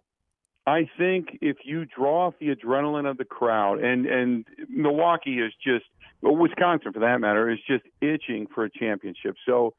I 0.66 0.90
think 0.98 1.40
if 1.42 1.58
you 1.66 1.86
draw 1.86 2.28
off 2.28 2.36
the 2.40 2.56
adrenaline 2.56 3.10
of 3.10 3.18
the 3.18 3.26
crowd, 3.26 3.84
and 3.84 4.06
and 4.06 4.46
Milwaukee 4.70 5.40
is 5.40 5.52
just, 5.62 5.86
Wisconsin 6.22 6.94
for 6.94 7.00
that 7.00 7.20
matter, 7.20 7.50
is 7.50 7.60
just 7.68 7.84
itching 8.02 8.48
for 8.54 8.64
a 8.64 8.70
championship. 8.70 9.36
So 9.46 9.74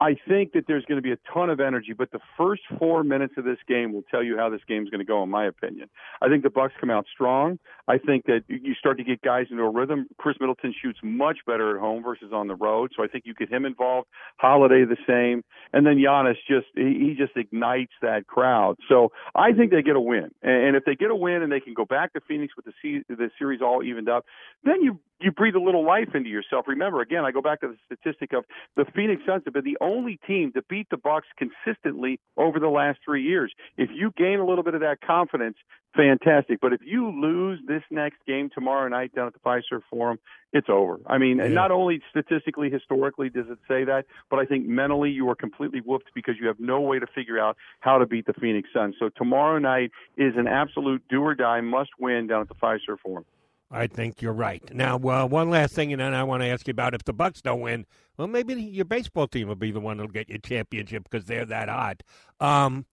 I 0.00 0.16
think 0.26 0.52
that 0.52 0.64
there's 0.66 0.84
going 0.86 0.96
to 0.96 1.02
be 1.02 1.12
a 1.12 1.18
ton 1.32 1.50
of 1.50 1.60
energy, 1.60 1.92
but 1.92 2.10
the 2.10 2.20
first 2.38 2.62
four 2.78 3.04
minutes 3.04 3.34
of 3.36 3.44
this 3.44 3.58
game 3.68 3.92
will 3.92 4.04
tell 4.10 4.22
you 4.22 4.38
how 4.38 4.48
this 4.48 4.62
game's 4.66 4.88
going 4.88 5.00
to 5.00 5.04
go, 5.04 5.22
in 5.22 5.28
my 5.28 5.46
opinion. 5.46 5.90
I 6.22 6.28
think 6.28 6.42
the 6.42 6.50
Bucks 6.50 6.72
come 6.80 6.88
out 6.88 7.04
strong. 7.12 7.58
I 7.86 7.98
think 7.98 8.24
that 8.24 8.44
you 8.48 8.74
start 8.74 8.96
to 8.96 9.04
get 9.04 9.20
guys 9.20 9.46
into 9.50 9.62
a 9.62 9.70
rhythm. 9.70 10.06
Khris 10.18 10.36
Middleton 10.40 10.74
shoots 10.80 10.98
much 11.02 11.38
better 11.46 11.76
at 11.76 11.80
home 11.80 12.02
versus 12.02 12.32
on 12.32 12.48
the 12.48 12.54
road, 12.54 12.92
so 12.96 13.04
I 13.04 13.08
think 13.08 13.24
you 13.26 13.34
get 13.34 13.52
him 13.52 13.66
involved. 13.66 14.08
Holiday 14.38 14.84
the 14.84 14.96
same, 15.06 15.44
and 15.74 15.86
then 15.86 15.96
Giannis 15.96 16.36
just 16.48 16.68
he 16.74 17.14
just 17.18 17.36
ignites 17.36 17.92
that 18.00 18.26
crowd. 18.26 18.76
So 18.88 19.12
I 19.34 19.52
think 19.52 19.70
they 19.70 19.82
get 19.82 19.96
a 19.96 20.00
win, 20.00 20.30
and 20.42 20.76
if 20.76 20.84
they 20.86 20.94
get 20.94 21.10
a 21.10 21.16
win 21.16 21.42
and 21.42 21.52
they 21.52 21.60
can 21.60 21.74
go 21.74 21.84
back 21.84 22.14
to 22.14 22.20
Phoenix 22.26 22.54
with 22.56 22.64
the 22.64 23.02
the 23.08 23.30
series 23.38 23.60
all 23.60 23.82
evened 23.82 24.08
up, 24.08 24.24
then 24.64 24.82
you 24.82 24.98
you 25.20 25.30
breathe 25.30 25.54
a 25.54 25.60
little 25.60 25.84
life 25.84 26.08
into 26.14 26.30
yourself. 26.30 26.66
Remember, 26.66 27.00
again, 27.02 27.24
I 27.24 27.30
go 27.30 27.42
back 27.42 27.60
to 27.60 27.68
the 27.68 27.76
statistic 27.84 28.32
of 28.32 28.44
the 28.76 28.86
Phoenix 28.94 29.22
Suns 29.26 29.42
have 29.44 29.52
been 29.52 29.64
the 29.64 29.76
only 29.80 29.89
team 30.26 30.52
to 30.52 30.62
beat 30.68 30.88
the 30.90 30.96
Bucks 30.96 31.26
consistently 31.36 32.20
over 32.36 32.58
the 32.58 32.68
last 32.68 32.98
three 33.04 33.22
years. 33.22 33.52
If 33.76 33.90
you 33.92 34.12
gain 34.16 34.38
a 34.40 34.46
little 34.46 34.64
bit 34.64 34.74
of 34.74 34.80
that 34.80 34.98
confidence, 35.00 35.56
fantastic. 35.96 36.60
But 36.60 36.72
if 36.72 36.80
you 36.84 37.08
lose 37.10 37.60
this 37.66 37.82
next 37.90 38.18
game 38.26 38.50
tomorrow 38.54 38.88
night 38.88 39.14
down 39.14 39.26
at 39.26 39.32
the 39.32 39.40
Fiserv 39.40 39.82
Forum, 39.90 40.18
it's 40.52 40.68
over. 40.68 40.98
I 41.06 41.18
mean, 41.18 41.38
yeah. 41.38 41.48
not 41.48 41.70
only 41.70 42.00
statistically, 42.10 42.70
historically 42.70 43.28
does 43.28 43.46
it 43.48 43.58
say 43.68 43.84
that, 43.84 44.04
but 44.30 44.38
I 44.38 44.46
think 44.46 44.66
mentally 44.66 45.10
you 45.10 45.28
are 45.30 45.34
completely 45.34 45.80
whooped 45.80 46.10
because 46.14 46.34
you 46.40 46.46
have 46.48 46.60
no 46.60 46.80
way 46.80 46.98
to 46.98 47.06
figure 47.14 47.38
out 47.38 47.56
how 47.80 47.98
to 47.98 48.06
beat 48.06 48.26
the 48.26 48.34
Phoenix 48.34 48.68
Suns. 48.74 48.96
So 48.98 49.10
tomorrow 49.16 49.58
night 49.58 49.90
is 50.16 50.34
an 50.36 50.46
absolute 50.46 51.02
do 51.08 51.22
or 51.22 51.34
die 51.34 51.60
must 51.60 51.90
win 51.98 52.26
down 52.26 52.42
at 52.42 52.48
the 52.48 52.54
Fiserv 52.54 52.98
Forum. 53.02 53.24
I 53.70 53.86
think 53.86 54.20
you're 54.20 54.32
right. 54.32 54.62
Now, 54.74 54.96
uh, 54.96 55.26
one 55.26 55.48
last 55.50 55.74
thing, 55.74 55.92
and 55.92 56.00
then 56.00 56.12
I 56.12 56.24
want 56.24 56.42
to 56.42 56.48
ask 56.48 56.66
you 56.66 56.72
about 56.72 56.94
if 56.94 57.04
the 57.04 57.12
Bucks 57.12 57.40
don't 57.40 57.60
win. 57.60 57.86
Well, 58.16 58.26
maybe 58.26 58.54
your 58.54 58.84
baseball 58.84 59.28
team 59.28 59.48
will 59.48 59.54
be 59.54 59.70
the 59.70 59.80
one 59.80 59.98
that'll 59.98 60.10
get 60.10 60.28
your 60.28 60.38
championship 60.38 61.04
because 61.08 61.26
they're 61.26 61.46
that 61.46 61.68
hot. 61.68 62.02
Um, 62.40 62.86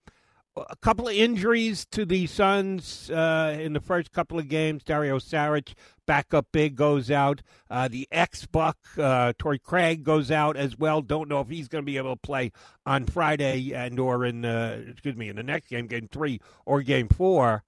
a 0.56 0.76
couple 0.78 1.08
of 1.08 1.16
injuries 1.16 1.86
to 1.92 2.06
the 2.06 2.28
Suns 2.28 3.10
uh, 3.10 3.58
in 3.60 3.74
the 3.74 3.80
first 3.80 4.12
couple 4.12 4.40
of 4.40 4.48
games. 4.48 4.84
Dario 4.84 5.18
Saric, 5.18 5.74
backup 6.06 6.48
big, 6.52 6.76
goes 6.76 7.12
out. 7.12 7.42
Uh, 7.70 7.88
the 7.88 8.08
ex 8.12 8.46
Buck, 8.46 8.78
uh, 8.98 9.34
Torrey 9.38 9.60
Craig, 9.60 10.04
goes 10.04 10.32
out 10.32 10.58
as 10.58 10.78
well. 10.78 11.02
Don't 11.02 11.30
know 11.30 11.42
if 11.42 11.50
he's 11.50 11.68
going 11.68 11.84
to 11.84 11.86
be 11.86 11.98
able 11.98 12.16
to 12.16 12.22
play 12.22 12.52
on 12.86 13.06
Friday 13.06 13.74
and 13.74 14.00
or 14.00 14.26
in 14.26 14.46
uh, 14.46 14.82
excuse 14.88 15.16
me 15.16 15.30
in 15.30 15.36
the 15.36 15.44
next 15.44 15.70
game, 15.70 15.88
game 15.88 16.08
three 16.12 16.40
or 16.66 16.82
game 16.82 17.08
four 17.08 17.64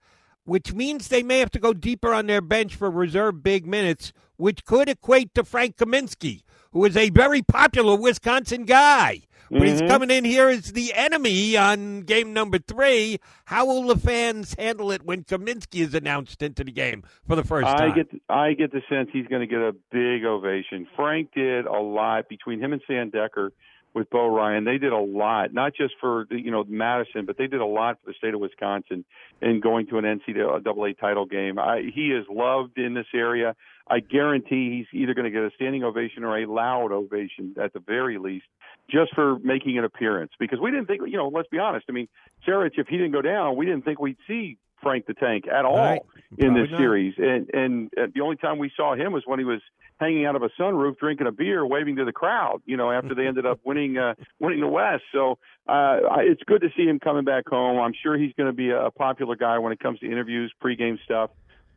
which 0.49 0.73
means 0.73 1.07
they 1.07 1.21
may 1.21 1.37
have 1.37 1.51
to 1.51 1.59
go 1.59 1.73
deeper 1.73 2.11
on 2.11 2.25
their 2.25 2.41
bench 2.41 2.75
for 2.75 2.89
reserve 2.89 3.43
big 3.43 3.67
minutes, 3.67 4.11
which 4.35 4.65
could 4.65 4.89
equate 4.89 5.35
to 5.35 5.43
Frank 5.43 5.77
Kaminsky, 5.77 6.41
who 6.71 6.83
is 6.85 6.97
a 6.97 7.11
very 7.11 7.43
popular 7.43 7.95
Wisconsin 7.95 8.65
guy. 8.65 9.21
But 9.49 9.61
mm-hmm. 9.61 9.65
he's 9.65 9.81
coming 9.81 10.11
in 10.11 10.25
here 10.25 10.47
as 10.47 10.73
the 10.73 10.93
enemy 10.93 11.57
on 11.57 12.01
game 12.01 12.33
number 12.33 12.59
three. 12.59 13.19
How 13.45 13.65
will 13.65 13.83
the 13.83 13.97
fans 13.97 14.55
handle 14.57 14.91
it 14.91 15.03
when 15.03 15.23
Kaminsky 15.23 15.81
is 15.81 15.93
announced 15.95 16.43
into 16.43 16.63
the 16.63 16.71
game 16.71 17.03
for 17.27 17.35
the 17.35 17.43
first 17.43 17.67
time? 17.67 17.91
I 17.91 17.95
get 17.95 18.09
I 18.29 18.53
get 18.53 18.71
the 18.71 18.81
sense 18.89 19.09
he's 19.11 19.27
going 19.27 19.41
to 19.41 19.47
get 19.47 19.59
a 19.59 19.73
big 19.91 20.25
ovation. 20.25 20.87
Frank 20.95 21.31
did 21.33 21.65
a 21.65 21.79
lot 21.79 22.29
between 22.29 22.59
him 22.59 22.73
and 22.73 22.81
Sam 22.87 23.09
Dekker 23.11 23.49
with 23.93 24.09
Bo 24.09 24.27
Ryan. 24.27 24.65
They 24.65 24.77
did 24.77 24.93
a 24.93 24.99
lot, 24.99 25.53
not 25.53 25.73
just 25.75 25.95
for 25.99 26.25
you 26.29 26.51
know 26.51 26.63
Madison, 26.67 27.25
but 27.25 27.37
they 27.37 27.47
did 27.47 27.61
a 27.61 27.65
lot 27.65 27.97
for 28.03 28.11
the 28.11 28.13
state 28.17 28.33
of 28.33 28.39
Wisconsin 28.39 29.05
in 29.41 29.59
going 29.59 29.87
to 29.87 29.97
an 29.97 30.05
NCAA 30.05 30.99
title 30.99 31.25
game. 31.25 31.57
I, 31.57 31.81
he 31.93 32.11
is 32.11 32.25
loved 32.29 32.77
in 32.77 32.93
this 32.93 33.07
area. 33.13 33.55
I 33.89 33.99
guarantee 33.99 34.77
he's 34.77 35.01
either 35.01 35.13
going 35.13 35.25
to 35.25 35.31
get 35.31 35.41
a 35.41 35.51
standing 35.55 35.83
ovation 35.83 36.23
or 36.23 36.37
a 36.37 36.45
loud 36.45 36.91
ovation 36.91 37.55
at 37.61 37.73
the 37.73 37.79
very 37.79 38.17
least, 38.17 38.45
just 38.89 39.13
for 39.15 39.39
making 39.39 39.77
an 39.77 39.83
appearance. 39.83 40.31
Because 40.39 40.59
we 40.59 40.71
didn't 40.71 40.87
think, 40.87 41.01
you 41.07 41.17
know, 41.17 41.29
let's 41.33 41.49
be 41.49 41.59
honest. 41.59 41.85
I 41.89 41.93
mean, 41.93 42.07
Saric, 42.47 42.71
if 42.77 42.87
he 42.87 42.97
didn't 42.97 43.13
go 43.13 43.21
down, 43.21 43.55
we 43.55 43.65
didn't 43.65 43.85
think 43.85 43.99
we'd 43.99 44.17
see 44.27 44.57
Frank 44.81 45.07
the 45.07 45.13
Tank 45.13 45.45
at 45.47 45.65
all 45.65 45.77
right. 45.77 46.01
in 46.37 46.53
this 46.53 46.69
not. 46.71 46.77
series. 46.77 47.15
And 47.17 47.49
and 47.53 47.89
uh, 47.97 48.07
the 48.13 48.21
only 48.21 48.37
time 48.37 48.59
we 48.59 48.71
saw 48.75 48.95
him 48.95 49.11
was 49.11 49.23
when 49.25 49.39
he 49.39 49.45
was 49.45 49.61
hanging 49.99 50.25
out 50.25 50.35
of 50.35 50.43
a 50.43 50.49
sunroof 50.59 50.97
drinking 50.97 51.27
a 51.27 51.31
beer 51.31 51.65
waving 51.65 51.97
to 51.97 52.05
the 52.05 52.11
crowd 52.11 52.61
you 52.65 52.77
know 52.77 52.91
after 52.91 53.13
they 53.13 53.27
ended 53.27 53.45
up 53.45 53.59
winning 53.65 53.97
uh 53.97 54.13
winning 54.39 54.61
the 54.61 54.67
west 54.67 55.03
so 55.11 55.37
uh 55.67 55.99
it's 56.19 56.41
good 56.45 56.61
to 56.61 56.69
see 56.75 56.83
him 56.83 56.99
coming 56.99 57.25
back 57.25 57.47
home 57.47 57.79
i'm 57.79 57.93
sure 58.01 58.17
he's 58.17 58.33
going 58.37 58.47
to 58.47 58.53
be 58.53 58.69
a 58.69 58.89
popular 58.91 59.35
guy 59.35 59.57
when 59.59 59.73
it 59.73 59.79
comes 59.79 59.99
to 59.99 60.05
interviews 60.05 60.53
pregame 60.63 60.97
stuff 61.03 61.29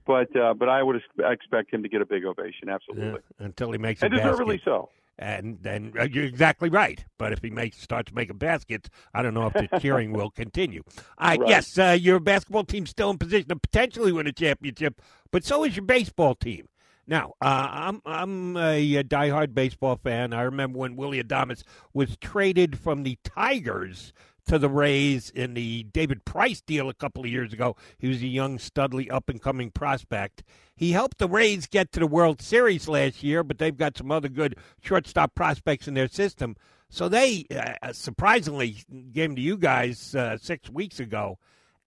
but 0.06 0.34
uh 0.36 0.54
but 0.54 0.68
i 0.68 0.82
would 0.82 1.00
expect 1.18 1.72
him 1.72 1.82
to 1.82 1.88
get 1.88 2.00
a 2.00 2.06
big 2.06 2.24
ovation 2.24 2.68
absolutely 2.68 3.20
yeah, 3.38 3.46
until 3.46 3.72
he 3.72 3.78
makes 3.78 4.02
and 4.02 4.12
deservedly 4.12 4.60
so 4.64 4.88
and 5.18 5.58
then 5.62 5.92
uh, 5.98 6.04
you're 6.04 6.24
exactly 6.24 6.68
right. 6.68 7.04
But 7.18 7.32
if 7.32 7.42
he 7.42 7.50
makes 7.50 7.78
starts 7.78 8.12
making 8.12 8.38
baskets, 8.38 8.88
I 9.14 9.22
don't 9.22 9.34
know 9.34 9.46
if 9.46 9.70
the 9.70 9.78
cheering 9.78 10.12
will 10.12 10.30
continue. 10.30 10.82
right. 11.20 11.38
Yes, 11.46 11.78
uh, 11.78 11.96
your 11.98 12.18
basketball 12.18 12.64
team's 12.64 12.90
still 12.90 13.10
in 13.10 13.18
position 13.18 13.48
to 13.48 13.56
potentially 13.56 14.12
win 14.12 14.26
a 14.26 14.32
championship, 14.32 15.00
but 15.30 15.44
so 15.44 15.64
is 15.64 15.76
your 15.76 15.84
baseball 15.84 16.34
team. 16.34 16.68
Now, 17.06 17.34
uh, 17.40 17.68
I'm 17.70 18.02
I'm 18.06 18.56
a, 18.56 18.96
a 18.96 19.04
diehard 19.04 19.54
baseball 19.54 19.96
fan. 19.96 20.32
I 20.32 20.42
remember 20.42 20.78
when 20.78 20.96
Willie 20.96 21.22
Adames 21.22 21.62
was 21.92 22.16
traded 22.16 22.78
from 22.78 23.02
the 23.02 23.18
Tigers 23.24 24.12
to 24.46 24.58
the 24.58 24.68
Rays 24.68 25.30
in 25.30 25.54
the 25.54 25.84
David 25.84 26.24
Price 26.24 26.60
deal 26.60 26.88
a 26.88 26.94
couple 26.94 27.24
of 27.24 27.30
years 27.30 27.52
ago. 27.52 27.76
He 27.98 28.08
was 28.08 28.22
a 28.22 28.26
young, 28.26 28.58
studly, 28.58 29.10
up 29.10 29.28
and 29.28 29.40
coming 29.40 29.70
prospect. 29.70 30.42
He 30.74 30.92
helped 30.92 31.18
the 31.18 31.28
Rays 31.28 31.66
get 31.66 31.92
to 31.92 32.00
the 32.00 32.06
World 32.06 32.42
Series 32.42 32.88
last 32.88 33.22
year, 33.22 33.44
but 33.44 33.58
they've 33.58 33.76
got 33.76 33.96
some 33.96 34.10
other 34.10 34.28
good 34.28 34.56
shortstop 34.80 35.34
prospects 35.34 35.86
in 35.86 35.94
their 35.94 36.08
system. 36.08 36.56
So 36.88 37.08
they 37.08 37.46
uh, 37.50 37.92
surprisingly 37.92 38.76
gave 39.12 39.30
him 39.30 39.36
to 39.36 39.42
you 39.42 39.56
guys 39.56 40.14
uh, 40.14 40.36
six 40.36 40.68
weeks 40.68 41.00
ago. 41.00 41.38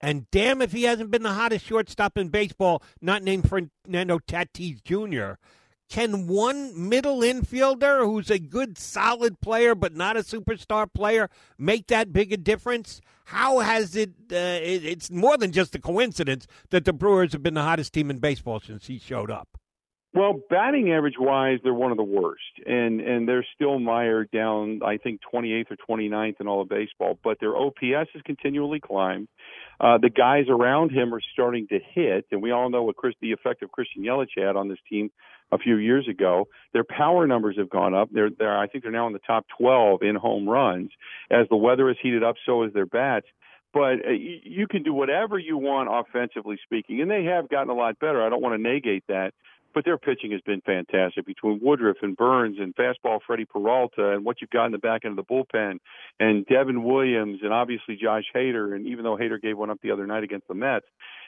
And 0.02 0.30
damn 0.32 0.62
if 0.62 0.72
he 0.72 0.84
hasn't 0.84 1.12
been 1.12 1.24
the 1.24 1.34
hottest 1.34 1.66
shortstop 1.66 2.18
in 2.18 2.30
baseball, 2.30 2.84
not 3.02 3.24
named 3.24 3.50
Fernando 3.50 4.20
Tatis 4.20 4.84
Jr. 4.84 5.40
Can 5.90 6.28
one 6.28 6.90
middle 6.90 7.20
infielder 7.20 8.06
who's 8.06 8.30
a 8.30 8.40
good, 8.40 8.78
solid 8.78 9.40
player 9.40 9.76
but 9.76 9.96
not 9.96 10.18
a 10.18 10.22
superstar 10.22 10.92
player 10.92 11.30
make 11.58 11.88
that 11.88 12.12
big 12.12 12.34
a 12.34 12.38
difference? 12.38 13.02
How 13.26 13.60
has 13.60 13.96
it, 13.96 14.12
uh, 14.32 14.36
it? 14.36 14.86
It's 14.86 15.12
more 15.12 15.38
than 15.38 15.52
just 15.52 15.76
a 15.76 15.80
coincidence 15.80 16.48
that 16.70 16.86
the 16.86 16.94
Brewers 16.94 17.34
have 17.34 17.44
been 17.44 17.54
the 17.54 17.64
hottest 17.64 17.94
team 17.94 18.10
in 18.10 18.20
baseball 18.20 18.60
since 18.60 18.88
he 18.88 19.00
showed 19.00 19.32
up. 19.32 19.48
Well, 20.16 20.40
batting 20.50 20.94
average 20.94 21.16
wise, 21.20 21.60
they're 21.62 21.74
one 21.74 21.92
of 21.92 21.98
the 21.98 22.04
worst, 22.04 22.42
and 22.66 23.02
and 23.02 23.28
they're 23.28 23.46
still 23.54 23.80
mired 23.80 24.32
down. 24.32 24.80
I 24.82 24.96
think 24.96 25.20
28th 25.34 25.72
or 25.72 25.98
29th 25.98 26.40
in 26.40 26.48
all 26.48 26.62
of 26.62 26.70
baseball, 26.70 27.20
but 27.22 27.38
their 27.42 27.58
OPS 27.58 28.12
has 28.14 28.22
continually 28.26 28.80
climbed. 28.80 29.28
Uh, 29.78 29.98
the 29.98 30.10
guys 30.10 30.46
around 30.48 30.92
him 30.92 31.14
are 31.14 31.22
starting 31.34 31.68
to 31.68 31.80
hit, 31.94 32.28
and 32.32 32.42
we 32.42 32.52
all 32.52 32.70
know 32.70 32.84
what 32.84 32.96
Chris, 32.96 33.14
the 33.22 33.34
effect 33.34 33.62
of 33.62 33.74
Christian 33.74 34.04
Yelich 34.04 34.30
had 34.38 34.56
on 34.56 34.70
this 34.70 34.78
team 34.90 35.12
a 35.52 35.58
few 35.58 35.78
years 35.78 36.08
ago. 36.08 36.48
Their 36.74 36.84
power 36.84 37.28
numbers 37.28 37.58
have 37.58 37.70
gone 37.70 37.94
up. 37.94 38.10
They're, 38.12 38.30
they're 38.30 38.58
I 38.58 38.68
think 38.68 38.84
they're 38.84 38.92
now 38.92 39.08
in 39.08 39.14
the 39.14 39.20
top 39.20 39.46
12 39.58 40.02
in 40.04 40.16
home 40.16 40.48
runs. 40.48 40.92
As 41.30 41.48
the 41.50 41.56
weather 41.56 41.88
has 41.88 41.98
heated 42.02 42.24
up, 42.24 42.36
so 42.46 42.64
has 42.64 42.74
their 42.74 42.86
bats 42.86 43.28
but 43.76 44.08
uh, 44.08 44.12
you 44.12 44.68
can 44.70 44.84
do 44.84 44.94
whatever 44.94 45.38
you 45.38 45.58
want 45.58 45.90
offensively 45.92 46.58
speaking, 46.64 47.02
and 47.02 47.12
they 47.12 47.26
have 47.26 47.50
gotten 47.50 47.70
a 47.70 47.74
lot 47.74 48.00
better. 48.00 48.26
I 48.26 48.30
don't 48.30 48.42
want 48.42 48.56
to 48.56 48.62
negate 48.62 49.04
that, 49.10 49.34
but 49.74 49.84
their 49.84 49.98
pitching 49.98 50.32
has 50.32 50.40
been 50.40 50.62
fantastic 50.62 51.26
between 51.26 51.60
Woodruff 51.62 51.98
and 52.02 52.16
Burnes 52.16 52.56
and 52.58 52.74
fastball 52.74 53.20
Freddie 53.28 53.44
Peralta 53.44 54.12
and 54.12 54.24
what 54.24 54.40
you've 54.40 54.50
got 54.50 54.68
in 54.68 54.72
the 54.72 54.78
back 54.78 55.04
end 55.04 55.20
of 55.20 55.28
the 55.28 55.30
bullpen 55.30 55.80
and 56.22 56.46
Devin 56.46 56.86
Williams 56.86 57.40
and 57.44 57.52
obviously 57.52 57.98
Josh 58.02 58.24
Hader. 58.34 58.74
And 58.74 58.88
even 58.88 59.04
though 59.04 59.18
Hader 59.18 59.40
gave 59.40 59.58
one 59.58 59.70
up 59.70 59.80
the 59.84 59.92
other 59.92 60.08
night 60.08 60.24
against 60.24 60.48
the 60.48 60.54
Mets, 60.54 60.86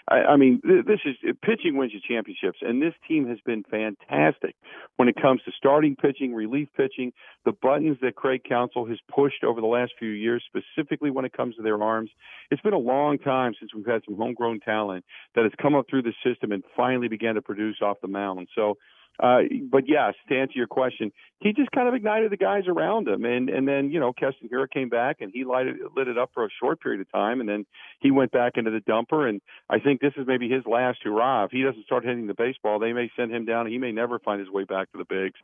I, 0.10 0.16
I 0.16 0.36
mean, 0.38 0.62
this 0.64 1.00
is 1.06 1.16
pitching 1.42 1.76
wins 1.76 1.92
you 1.94 2.00
championships, 2.08 2.60
and 2.62 2.82
this 2.82 2.94
team 3.08 3.28
has 3.28 3.40
been 3.46 3.64
fantastic 3.64 4.56
when 4.96 5.10
it 5.10 5.16
comes 5.22 5.42
to 5.44 5.52
starting 5.58 5.96
pitching, 5.96 6.34
relief 6.34 6.70
pitching, 6.78 7.12
the 7.46 7.52
buttons 7.52 7.98
that 8.02 8.16
Craig 8.16 8.42
Counsell 8.48 8.86
has 8.86 9.00
pushed 9.14 9.44
over 9.44 9.60
the 9.60 9.68
last 9.68 9.94
few 10.00 10.10
years, 10.10 10.44
specifically 10.48 11.12
when 11.12 11.26
it 11.26 11.34
comes 11.34 11.56
to 11.56 11.62
their 11.62 11.82
arms. 11.82 12.10
It's 12.52 12.62
been 12.62 12.74
a 12.74 12.78
long 12.78 13.18
time 13.18 13.54
since 13.60 13.74
we've 13.74 13.86
had 13.86 14.02
some 14.06 14.16
homegrown 14.16 14.62
talent 14.62 15.04
that 15.36 15.44
has 15.44 15.54
come 15.62 15.76
up 15.76 15.86
through 15.90 16.04
the 16.04 16.14
system 16.26 16.52
and 16.52 16.64
finally 16.76 17.10
began 17.10 17.36
to 17.36 17.42
produce 17.42 17.78
off 17.82 17.98
the 18.02 18.08
mound. 18.08 18.48
So 18.56 18.78
uh, 19.20 19.40
but 19.72 19.84
yes, 19.88 20.14
to 20.30 20.38
answer 20.38 20.54
your 20.56 20.68
question, 20.68 21.12
he 21.40 21.54
just 21.54 21.72
kind 21.72 21.88
of 21.88 21.96
ignited 21.96 22.32
the 22.32 22.38
guys 22.38 22.64
around 22.68 23.08
him, 23.08 23.26
and 23.26 23.50
and 23.50 23.68
then 23.68 23.90
you 23.90 24.00
know 24.00 24.14
Keston 24.14 24.50
Hiura 24.50 24.70
came 24.70 24.90
back 24.90 25.18
and 25.22 25.32
he 25.34 25.44
lighted 25.44 25.78
lit 25.96 26.08
it 26.08 26.18
up 26.18 26.32
for 26.34 26.46
a 26.46 26.50
short 26.60 26.82
period 26.82 27.02
of 27.02 27.12
time, 27.12 27.40
and 27.40 27.50
then 27.50 27.66
he 28.00 28.12
went 28.12 28.32
back 28.32 28.54
into 28.56 28.70
the 28.70 28.80
dumper, 28.80 29.28
and 29.28 29.42
I 29.70 29.80
think 29.80 30.02
this 30.02 30.14
is 30.18 30.28
maybe 30.28 30.50
his 30.50 30.64
last 30.66 31.00
hurrah. 31.04 31.46
If 31.46 31.52
he 31.52 31.64
doesn't 31.64 31.86
start 31.86 32.06
hitting 32.06 32.28
the 32.28 32.36
baseball, 32.36 32.80
they 32.80 32.94
may 32.94 33.10
send 33.16 33.32
him 33.32 33.46
down. 33.46 33.68
He 33.68 33.80
may 33.80 33.92
never 33.92 34.20
find 34.20 34.40
his 34.40 34.50
way 34.50 34.66
back 34.66 34.92
to 34.92 34.98
the 34.98 35.06
bigs. 35.06 35.40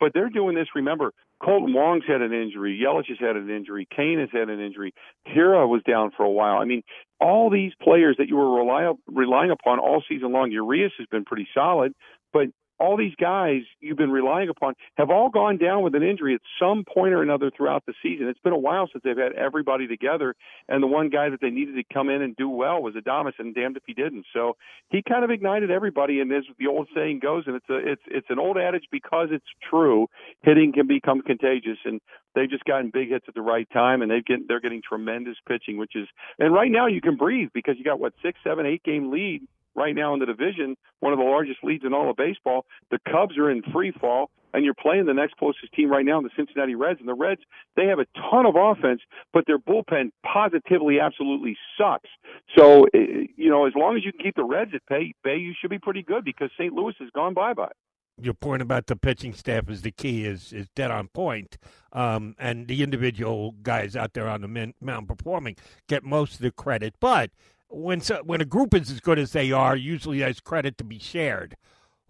But 0.00 0.12
they're 0.12 0.28
doing 0.28 0.54
this. 0.54 0.66
Remember, 0.74 1.12
Kolten 1.40 1.72
Wong's 1.74 2.04
had 2.06 2.20
an 2.20 2.32
injury. 2.32 2.82
Yelich 2.84 3.08
has 3.08 3.18
had 3.20 3.36
an 3.36 3.48
injury. 3.48 3.86
Cain 3.94 4.18
has 4.18 4.28
had 4.32 4.48
an 4.48 4.60
injury. 4.60 4.92
Hiura 5.28 5.68
was 5.68 5.82
down 5.86 6.10
for 6.16 6.24
a 6.24 6.30
while. 6.30 6.58
I 6.58 6.64
mean, 6.64 6.82
all 7.20 7.48
these 7.48 7.72
players 7.80 8.16
that 8.18 8.28
you 8.28 8.36
were 8.36 8.58
rely, 8.58 8.92
relying 9.06 9.50
upon 9.50 9.78
all 9.78 10.02
season 10.08 10.32
long. 10.32 10.50
Urias 10.50 10.92
has 10.98 11.06
been 11.06 11.24
pretty 11.24 11.48
solid, 11.54 11.94
but 12.32 12.48
all 12.78 12.96
these 12.96 13.14
guys 13.20 13.62
you've 13.80 13.96
been 13.96 14.10
relying 14.10 14.48
upon 14.48 14.74
have 14.96 15.10
all 15.10 15.30
gone 15.30 15.58
down 15.58 15.82
with 15.82 15.94
an 15.94 16.02
injury 16.02 16.34
at 16.34 16.40
some 16.58 16.84
point 16.84 17.14
or 17.14 17.22
another 17.22 17.50
throughout 17.56 17.84
the 17.86 17.94
season. 18.02 18.28
It's 18.28 18.40
been 18.40 18.52
a 18.52 18.58
while 18.58 18.88
since 18.92 19.02
they've 19.04 19.16
had 19.16 19.32
everybody 19.32 19.86
together, 19.86 20.34
and 20.68 20.82
the 20.82 20.86
one 20.86 21.08
guy 21.08 21.28
that 21.28 21.40
they 21.40 21.50
needed 21.50 21.76
to 21.76 21.94
come 21.94 22.10
in 22.10 22.22
and 22.22 22.36
do 22.36 22.48
well 22.48 22.82
was 22.82 22.94
Adames, 22.94 23.32
and 23.38 23.54
damned 23.54 23.76
if 23.76 23.84
he 23.86 23.94
didn't. 23.94 24.26
So 24.32 24.56
he 24.90 25.02
kind 25.02 25.24
of 25.24 25.30
ignited 25.30 25.70
everybody, 25.70 26.20
and 26.20 26.32
as 26.32 26.44
the 26.58 26.66
old 26.66 26.88
saying 26.94 27.20
goes, 27.20 27.44
and 27.46 27.56
it's 27.56 27.68
a 27.70 27.76
it's 27.76 28.02
it's 28.06 28.30
an 28.30 28.38
old 28.38 28.56
adage 28.58 28.84
because 28.90 29.28
it's 29.30 29.44
true. 29.68 30.08
Hitting 30.42 30.72
can 30.72 30.86
become 30.86 31.22
contagious, 31.22 31.78
and 31.84 32.00
they've 32.34 32.50
just 32.50 32.64
gotten 32.64 32.90
big 32.92 33.10
hits 33.10 33.26
at 33.28 33.34
the 33.34 33.42
right 33.42 33.68
time, 33.72 34.02
and 34.02 34.10
they've 34.10 34.24
get 34.24 34.48
they're 34.48 34.60
getting 34.60 34.82
tremendous 34.86 35.36
pitching, 35.46 35.78
which 35.78 35.94
is 35.94 36.08
and 36.38 36.52
right 36.52 36.70
now 36.70 36.86
you 36.86 37.00
can 37.00 37.16
breathe 37.16 37.50
because 37.54 37.76
you 37.78 37.84
got 37.84 38.00
what 38.00 38.14
six, 38.22 38.38
seven, 38.44 38.66
eight 38.66 38.82
game 38.82 39.10
lead 39.10 39.46
right 39.74 39.94
now 39.94 40.14
in 40.14 40.20
the 40.20 40.26
division, 40.26 40.76
one 41.00 41.12
of 41.12 41.18
the 41.18 41.24
largest 41.24 41.58
leads 41.62 41.84
in 41.84 41.92
all 41.92 42.10
of 42.10 42.16
baseball. 42.16 42.64
The 42.90 42.98
Cubs 43.10 43.36
are 43.38 43.50
in 43.50 43.62
free 43.72 43.92
fall, 43.92 44.30
and 44.52 44.64
you're 44.64 44.74
playing 44.74 45.06
the 45.06 45.14
next 45.14 45.36
closest 45.36 45.72
team 45.72 45.90
right 45.90 46.04
now, 46.04 46.20
the 46.20 46.30
Cincinnati 46.36 46.74
Reds. 46.74 47.00
And 47.00 47.08
the 47.08 47.14
Reds, 47.14 47.42
they 47.76 47.86
have 47.86 47.98
a 47.98 48.06
ton 48.30 48.46
of 48.46 48.54
offense, 48.56 49.00
but 49.32 49.44
their 49.46 49.58
bullpen 49.58 50.10
positively, 50.24 51.00
absolutely 51.00 51.56
sucks. 51.78 52.10
So, 52.56 52.84
eh, 52.94 53.26
you 53.36 53.50
know, 53.50 53.66
as 53.66 53.72
long 53.74 53.96
as 53.96 54.04
you 54.04 54.12
can 54.12 54.20
keep 54.20 54.36
the 54.36 54.44
Reds 54.44 54.72
at 54.74 54.82
bay, 54.88 55.14
bay 55.22 55.36
you 55.36 55.54
should 55.60 55.70
be 55.70 55.78
pretty 55.78 56.02
good 56.02 56.24
because 56.24 56.50
St. 56.58 56.72
Louis 56.72 56.94
has 57.00 57.10
gone 57.10 57.34
bye 57.34 57.54
bye 57.54 57.72
your 58.20 58.34
point 58.34 58.62
about 58.62 58.86
the 58.86 58.96
pitching 58.96 59.32
staff 59.32 59.68
is 59.68 59.82
the 59.82 59.90
key 59.90 60.24
is 60.24 60.52
is 60.52 60.68
dead 60.74 60.90
on 60.90 61.08
point. 61.08 61.58
Um, 61.92 62.34
and 62.38 62.68
the 62.68 62.82
individual 62.82 63.54
guys 63.62 63.96
out 63.96 64.14
there 64.14 64.28
on 64.28 64.40
the 64.40 64.72
mound 64.80 65.08
performing 65.08 65.56
get 65.88 66.04
most 66.04 66.34
of 66.34 66.40
the 66.40 66.50
credit. 66.50 66.94
But 67.00 67.30
when 67.74 68.00
so, 68.00 68.22
when 68.24 68.40
a 68.40 68.44
group 68.44 68.74
is 68.74 68.90
as 68.90 69.00
good 69.00 69.18
as 69.18 69.32
they 69.32 69.52
are, 69.52 69.76
usually 69.76 70.20
there's 70.20 70.40
credit 70.40 70.78
to 70.78 70.84
be 70.84 70.98
shared. 70.98 71.56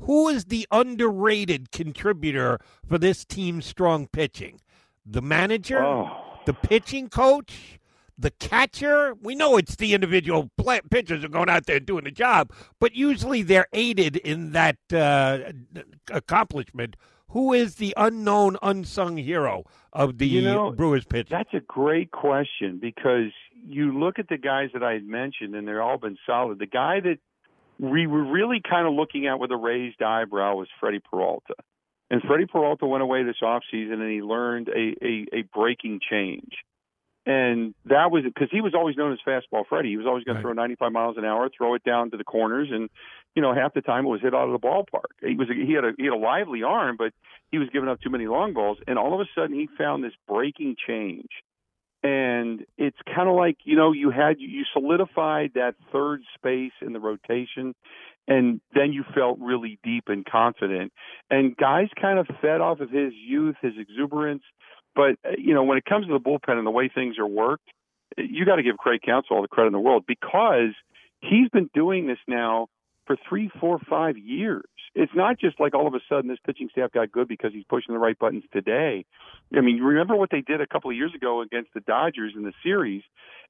Who 0.00 0.28
is 0.28 0.46
the 0.46 0.66
underrated 0.70 1.70
contributor 1.70 2.58
for 2.86 2.98
this 2.98 3.24
team's 3.24 3.64
strong 3.66 4.06
pitching? 4.08 4.60
The 5.06 5.22
manager, 5.22 5.82
oh. 5.82 6.40
the 6.46 6.54
pitching 6.54 7.08
coach, 7.08 7.78
the 8.18 8.30
catcher. 8.30 9.14
We 9.14 9.34
know 9.34 9.56
it's 9.56 9.76
the 9.76 9.94
individual 9.94 10.50
play- 10.56 10.80
pitchers 10.90 11.24
are 11.24 11.28
going 11.28 11.48
out 11.48 11.66
there 11.66 11.80
doing 11.80 12.04
the 12.04 12.10
job, 12.10 12.52
but 12.80 12.94
usually 12.94 13.42
they're 13.42 13.68
aided 13.72 14.16
in 14.16 14.52
that 14.52 14.76
uh, 14.92 15.52
accomplishment. 16.10 16.96
Who 17.28 17.52
is 17.52 17.76
the 17.76 17.94
unknown, 17.96 18.56
unsung 18.62 19.16
hero 19.16 19.64
of 19.92 20.18
the 20.18 20.26
you 20.26 20.42
know, 20.42 20.70
Brewers 20.70 21.04
pitch? 21.04 21.28
That's 21.30 21.52
a 21.52 21.60
great 21.60 22.12
question 22.12 22.78
because 22.80 23.32
you 23.66 23.98
look 23.98 24.18
at 24.18 24.28
the 24.28 24.36
guys 24.36 24.70
that 24.74 24.82
I 24.82 24.92
had 24.92 25.06
mentioned, 25.06 25.54
and 25.54 25.66
they're 25.66 25.82
all 25.82 25.98
been 25.98 26.18
solid. 26.26 26.58
The 26.58 26.66
guy 26.66 27.00
that 27.00 27.18
we 27.78 28.06
were 28.06 28.24
really 28.24 28.60
kind 28.68 28.86
of 28.86 28.94
looking 28.94 29.26
at 29.26 29.38
with 29.38 29.50
a 29.50 29.56
raised 29.56 30.02
eyebrow 30.02 30.54
was 30.54 30.68
Freddie 30.80 31.00
Peralta. 31.00 31.54
And 32.10 32.22
Freddie 32.22 32.46
Peralta 32.46 32.86
went 32.86 33.02
away 33.02 33.24
this 33.24 33.36
offseason 33.42 33.94
and 33.94 34.12
he 34.12 34.22
learned 34.22 34.68
a, 34.68 34.94
a, 35.04 35.26
a 35.38 35.42
breaking 35.52 36.00
change. 36.08 36.52
And 37.26 37.74
that 37.86 38.10
was 38.10 38.22
because 38.22 38.48
he 38.52 38.60
was 38.60 38.74
always 38.74 38.96
known 38.96 39.12
as 39.12 39.18
fastball 39.26 39.64
Freddie. 39.66 39.88
He 39.88 39.96
was 39.96 40.06
always 40.06 40.24
going 40.24 40.36
right. 40.36 40.42
to 40.42 40.46
throw 40.46 40.52
95 40.52 40.92
miles 40.92 41.16
an 41.16 41.24
hour, 41.24 41.48
throw 41.48 41.74
it 41.74 41.82
down 41.82 42.10
to 42.10 42.18
the 42.18 42.24
corners, 42.24 42.68
and 42.70 42.90
you 43.34 43.40
know 43.40 43.54
half 43.54 43.72
the 43.72 43.80
time 43.80 44.04
it 44.04 44.10
was 44.10 44.20
hit 44.20 44.34
out 44.34 44.46
of 44.46 44.52
the 44.52 44.58
ballpark. 44.58 45.08
He 45.26 45.34
was 45.34 45.48
he 45.48 45.72
had 45.72 45.84
a 45.84 45.92
he 45.96 46.04
had 46.04 46.12
a 46.12 46.18
lively 46.18 46.62
arm, 46.62 46.96
but 46.98 47.14
he 47.50 47.56
was 47.56 47.70
giving 47.72 47.88
up 47.88 48.02
too 48.02 48.10
many 48.10 48.26
long 48.26 48.52
balls. 48.52 48.76
And 48.86 48.98
all 48.98 49.14
of 49.14 49.20
a 49.20 49.24
sudden 49.34 49.56
he 49.56 49.70
found 49.78 50.04
this 50.04 50.12
breaking 50.28 50.76
change 50.86 51.30
and 52.04 52.66
it's 52.76 52.98
kind 53.12 53.28
of 53.28 53.34
like 53.34 53.56
you 53.64 53.74
know 53.74 53.92
you 53.92 54.10
had 54.10 54.36
you 54.38 54.64
solidified 54.72 55.52
that 55.54 55.74
third 55.90 56.20
space 56.34 56.72
in 56.82 56.92
the 56.92 57.00
rotation 57.00 57.74
and 58.28 58.60
then 58.74 58.92
you 58.92 59.04
felt 59.14 59.38
really 59.38 59.78
deep 59.82 60.04
and 60.06 60.24
confident. 60.24 60.92
And 61.30 61.54
guys 61.56 61.88
kind 62.00 62.18
of 62.18 62.26
fed 62.40 62.60
off 62.60 62.80
of 62.80 62.90
his 62.90 63.12
youth 63.14 63.56
his 63.62 63.72
exuberance 63.78 64.42
but 64.94 65.16
uh, 65.24 65.30
you 65.38 65.54
know 65.54 65.64
when 65.64 65.78
it 65.78 65.84
comes 65.86 66.06
to 66.06 66.12
the 66.12 66.20
bullpen 66.20 66.58
and 66.58 66.66
the 66.66 66.70
way 66.70 66.90
things 66.94 67.18
are 67.18 67.26
worked 67.26 67.68
you 68.18 68.44
got 68.44 68.56
to 68.56 68.62
give 68.62 68.76
Craig 68.76 69.00
Counsell 69.04 69.36
all 69.36 69.42
the 69.42 69.48
credit 69.48 69.68
in 69.68 69.72
the 69.72 69.80
world 69.80 70.04
because 70.06 70.74
he's 71.20 71.48
been 71.48 71.70
doing 71.74 72.06
this 72.06 72.18
now 72.28 72.68
for 73.06 73.16
three, 73.28 73.50
four, 73.60 73.78
five 73.88 74.16
years. 74.16 74.64
It's 74.94 75.12
not 75.14 75.38
just 75.38 75.58
like 75.58 75.74
all 75.74 75.86
of 75.86 75.94
a 75.94 76.00
sudden 76.08 76.28
this 76.28 76.38
pitching 76.46 76.68
staff 76.70 76.92
got 76.92 77.10
good 77.10 77.26
because 77.26 77.52
he's 77.52 77.64
pushing 77.68 77.94
the 77.94 77.98
right 77.98 78.18
buttons 78.18 78.44
today. 78.52 79.04
I 79.54 79.60
mean, 79.60 79.76
you 79.76 79.84
remember 79.84 80.16
what 80.16 80.30
they 80.30 80.40
did 80.40 80.60
a 80.60 80.66
couple 80.66 80.90
of 80.90 80.96
years 80.96 81.12
ago 81.14 81.42
against 81.42 81.74
the 81.74 81.80
Dodgers 81.80 82.32
in 82.36 82.42
the 82.44 82.52
series, 82.62 83.02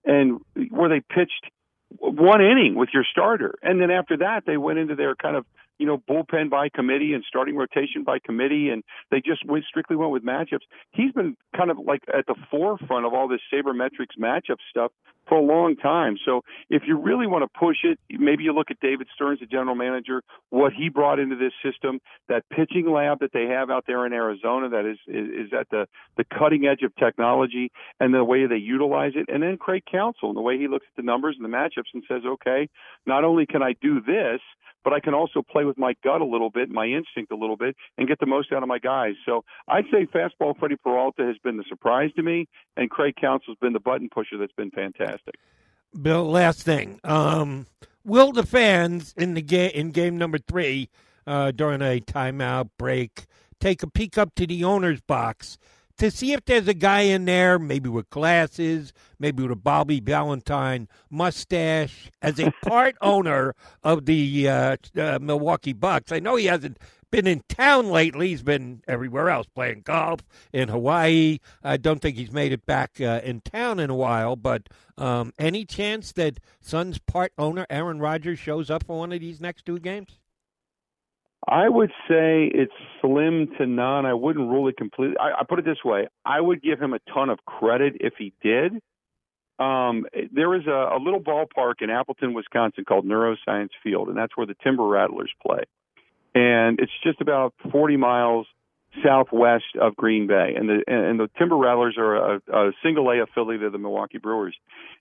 and 0.04 0.40
where 0.70 0.88
they 0.88 1.00
pitched 1.00 1.50
one 1.98 2.40
inning 2.40 2.74
with 2.76 2.88
your 2.94 3.04
starter, 3.10 3.54
and 3.62 3.80
then 3.80 3.90
after 3.90 4.16
that 4.18 4.44
they 4.46 4.56
went 4.56 4.78
into 4.78 4.94
their 4.94 5.14
kind 5.14 5.36
of 5.36 5.44
you 5.78 5.86
know, 5.86 5.98
bullpen 6.08 6.50
by 6.50 6.68
committee 6.68 7.14
and 7.14 7.24
starting 7.26 7.56
rotation 7.56 8.04
by 8.04 8.18
committee, 8.18 8.70
and 8.70 8.84
they 9.10 9.20
just 9.20 9.44
went 9.44 9.64
strictly 9.64 9.96
went 9.96 10.12
with 10.12 10.24
matchups. 10.24 10.62
He's 10.92 11.12
been 11.12 11.36
kind 11.56 11.70
of 11.70 11.78
like 11.84 12.02
at 12.16 12.26
the 12.26 12.36
forefront 12.50 13.06
of 13.06 13.12
all 13.12 13.28
this 13.28 13.40
sabermetrics 13.52 14.16
matchup 14.18 14.58
stuff 14.70 14.92
for 15.28 15.36
a 15.36 15.42
long 15.42 15.76
time. 15.76 16.16
So 16.24 16.42
if 16.70 16.82
you 16.86 16.98
really 16.98 17.26
want 17.26 17.42
to 17.42 17.58
push 17.58 17.78
it, 17.84 17.98
maybe 18.10 18.44
you 18.44 18.52
look 18.52 18.70
at 18.70 18.80
David 18.80 19.08
Stearns, 19.14 19.40
the 19.40 19.46
general 19.46 19.74
manager, 19.74 20.22
what 20.50 20.72
he 20.72 20.88
brought 20.88 21.18
into 21.18 21.36
this 21.36 21.52
system, 21.62 22.00
that 22.28 22.44
pitching 22.50 22.90
lab 22.90 23.20
that 23.20 23.32
they 23.32 23.46
have 23.46 23.70
out 23.70 23.84
there 23.86 24.06
in 24.06 24.12
Arizona 24.12 24.68
that 24.70 24.84
is 24.84 24.98
is, 25.06 25.46
is 25.46 25.52
at 25.52 25.68
the 25.70 25.86
the 26.16 26.24
cutting 26.24 26.66
edge 26.66 26.82
of 26.82 26.94
technology 26.96 27.70
and 28.00 28.12
the 28.12 28.24
way 28.24 28.46
they 28.46 28.56
utilize 28.56 29.12
it, 29.14 29.26
and 29.32 29.42
then 29.42 29.56
Craig 29.56 29.82
Counsell 29.90 30.28
and 30.28 30.36
the 30.36 30.42
way 30.42 30.58
he 30.58 30.68
looks 30.68 30.86
at 30.88 30.96
the 30.96 31.06
numbers 31.06 31.36
and 31.38 31.44
the 31.44 31.56
matchups 31.56 31.92
and 31.92 32.02
says, 32.08 32.22
okay, 32.26 32.68
not 33.06 33.24
only 33.24 33.46
can 33.46 33.62
I 33.62 33.74
do 33.80 34.00
this, 34.00 34.40
but 34.84 34.92
I 34.92 35.00
can 35.00 35.14
also 35.14 35.42
play 35.42 35.64
with 35.64 35.78
my 35.78 35.94
gut 36.04 36.20
a 36.20 36.24
little 36.24 36.50
bit, 36.50 36.68
my 36.68 36.86
instinct 36.86 37.32
a 37.32 37.36
little 37.36 37.56
bit, 37.56 37.74
and 37.96 38.06
get 38.06 38.20
the 38.20 38.26
most 38.26 38.52
out 38.52 38.62
of 38.62 38.68
my 38.68 38.78
guys. 38.78 39.14
So 39.24 39.44
I'd 39.66 39.86
say 39.90 40.06
fastball 40.06 40.56
Freddie 40.58 40.76
Peralta 40.76 41.24
has 41.24 41.36
been 41.42 41.56
the 41.56 41.64
surprise 41.68 42.10
to 42.16 42.22
me, 42.22 42.46
and 42.76 42.90
Craig 42.90 43.14
Counsell's 43.18 43.56
been 43.60 43.72
the 43.72 43.80
button 43.80 44.08
pusher 44.12 44.36
that's 44.38 44.52
been 44.52 44.70
fantastic. 44.70 45.13
Bill, 46.00 46.28
last 46.28 46.62
thing. 46.62 47.00
Um, 47.04 47.66
will 48.04 48.32
the 48.32 48.44
fans 48.44 49.14
in 49.16 49.34
the 49.34 49.42
game 49.42 49.70
in 49.74 49.90
game 49.90 50.18
number 50.18 50.38
three 50.38 50.88
uh, 51.26 51.50
during 51.52 51.82
a 51.82 52.00
timeout 52.00 52.70
break 52.78 53.26
take 53.60 53.82
a 53.82 53.90
peek 53.90 54.18
up 54.18 54.34
to 54.34 54.46
the 54.46 54.64
owner's 54.64 55.00
box 55.00 55.56
to 55.96 56.10
see 56.10 56.32
if 56.32 56.44
there's 56.44 56.66
a 56.66 56.74
guy 56.74 57.02
in 57.02 57.24
there, 57.24 57.58
maybe 57.58 57.88
with 57.88 58.10
glasses, 58.10 58.92
maybe 59.18 59.42
with 59.42 59.52
a 59.52 59.56
Bobby 59.56 60.00
Valentine 60.00 60.88
mustache, 61.08 62.10
as 62.20 62.38
a 62.40 62.50
part 62.64 62.96
owner 63.00 63.54
of 63.82 64.06
the 64.06 64.48
uh, 64.48 64.76
uh, 64.98 65.18
Milwaukee 65.20 65.72
Bucks. 65.72 66.10
I 66.10 66.18
know 66.18 66.36
he 66.36 66.46
hasn't 66.46 66.78
been 67.14 67.26
in 67.28 67.42
town 67.48 67.90
lately. 67.90 68.30
He's 68.30 68.42
been 68.42 68.82
everywhere 68.88 69.30
else, 69.30 69.46
playing 69.54 69.82
golf 69.84 70.20
in 70.52 70.68
Hawaii. 70.68 71.38
I 71.62 71.76
don't 71.76 72.00
think 72.00 72.16
he's 72.16 72.32
made 72.32 72.50
it 72.50 72.66
back 72.66 73.00
uh, 73.00 73.20
in 73.22 73.40
town 73.40 73.78
in 73.78 73.88
a 73.88 73.94
while. 73.94 74.34
But 74.34 74.68
um, 74.98 75.32
any 75.38 75.64
chance 75.64 76.10
that 76.12 76.40
Suns 76.60 76.98
part 76.98 77.32
owner 77.38 77.66
Aaron 77.70 78.00
Rodgers 78.00 78.40
shows 78.40 78.68
up 78.68 78.84
for 78.84 78.98
one 78.98 79.12
of 79.12 79.20
these 79.20 79.40
next 79.40 79.64
two 79.64 79.78
games? 79.78 80.18
I 81.46 81.68
would 81.68 81.90
say 82.08 82.50
it's 82.52 82.72
slim 83.00 83.48
to 83.58 83.66
none. 83.66 84.06
I 84.06 84.14
wouldn't 84.14 84.48
rule 84.48 84.66
it 84.66 84.76
completely. 84.76 85.16
I, 85.18 85.40
I 85.40 85.44
put 85.48 85.60
it 85.60 85.64
this 85.64 85.84
way: 85.84 86.08
I 86.24 86.40
would 86.40 86.62
give 86.62 86.80
him 86.80 86.94
a 86.94 86.98
ton 87.12 87.30
of 87.30 87.38
credit 87.44 87.96
if 88.00 88.14
he 88.18 88.32
did. 88.42 88.72
Um, 89.60 90.06
there 90.32 90.52
is 90.56 90.66
a, 90.66 90.96
a 90.96 90.98
little 91.00 91.20
ballpark 91.20 91.74
in 91.80 91.90
Appleton, 91.90 92.34
Wisconsin 92.34 92.84
called 92.84 93.06
Neuroscience 93.06 93.68
Field, 93.84 94.08
and 94.08 94.16
that's 94.16 94.36
where 94.36 94.46
the 94.46 94.56
Timber 94.64 94.84
Rattlers 94.84 95.30
play. 95.46 95.62
And 96.34 96.80
it's 96.80 96.92
just 97.02 97.20
about 97.20 97.54
40 97.70 97.96
miles 97.96 98.46
southwest 99.02 99.64
of 99.80 99.96
Green 99.96 100.26
Bay, 100.26 100.54
and 100.56 100.68
the 100.68 100.82
and 100.86 101.18
the 101.18 101.28
Timber 101.38 101.56
Rattlers 101.56 101.96
are 101.98 102.34
a, 102.36 102.40
a 102.52 102.72
single 102.82 103.10
A 103.10 103.22
affiliate 103.22 103.62
of 103.62 103.72
the 103.72 103.78
Milwaukee 103.78 104.18
Brewers. 104.18 104.56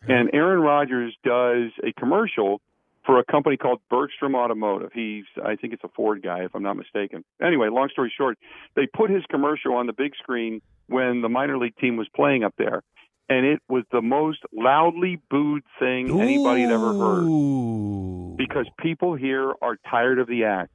And 0.07 0.29
Aaron 0.33 0.59
Rodgers 0.59 1.15
does 1.23 1.71
a 1.83 1.93
commercial 1.97 2.59
for 3.05 3.19
a 3.19 3.25
company 3.25 3.57
called 3.57 3.79
Bergstrom 3.89 4.35
Automotive. 4.35 4.91
He's, 4.93 5.25
I 5.43 5.55
think 5.55 5.73
it's 5.73 5.83
a 5.83 5.89
Ford 5.89 6.21
guy, 6.23 6.43
if 6.45 6.55
I'm 6.55 6.63
not 6.63 6.77
mistaken. 6.77 7.23
Anyway, 7.41 7.67
long 7.69 7.89
story 7.89 8.13
short, 8.15 8.37
they 8.75 8.87
put 8.87 9.09
his 9.09 9.23
commercial 9.29 9.73
on 9.73 9.87
the 9.87 9.93
big 9.93 10.13
screen 10.15 10.61
when 10.87 11.21
the 11.21 11.29
minor 11.29 11.57
league 11.57 11.75
team 11.77 11.97
was 11.97 12.07
playing 12.15 12.43
up 12.43 12.53
there. 12.57 12.81
And 13.29 13.45
it 13.45 13.61
was 13.69 13.83
the 13.91 14.01
most 14.01 14.39
loudly 14.53 15.19
booed 15.29 15.63
thing 15.79 16.09
anybody 16.21 16.61
had 16.61 16.71
ever 16.71 16.93
heard. 16.93 18.37
Because 18.37 18.67
people 18.79 19.15
here 19.15 19.53
are 19.61 19.77
tired 19.89 20.19
of 20.19 20.27
the 20.27 20.45
act. 20.45 20.71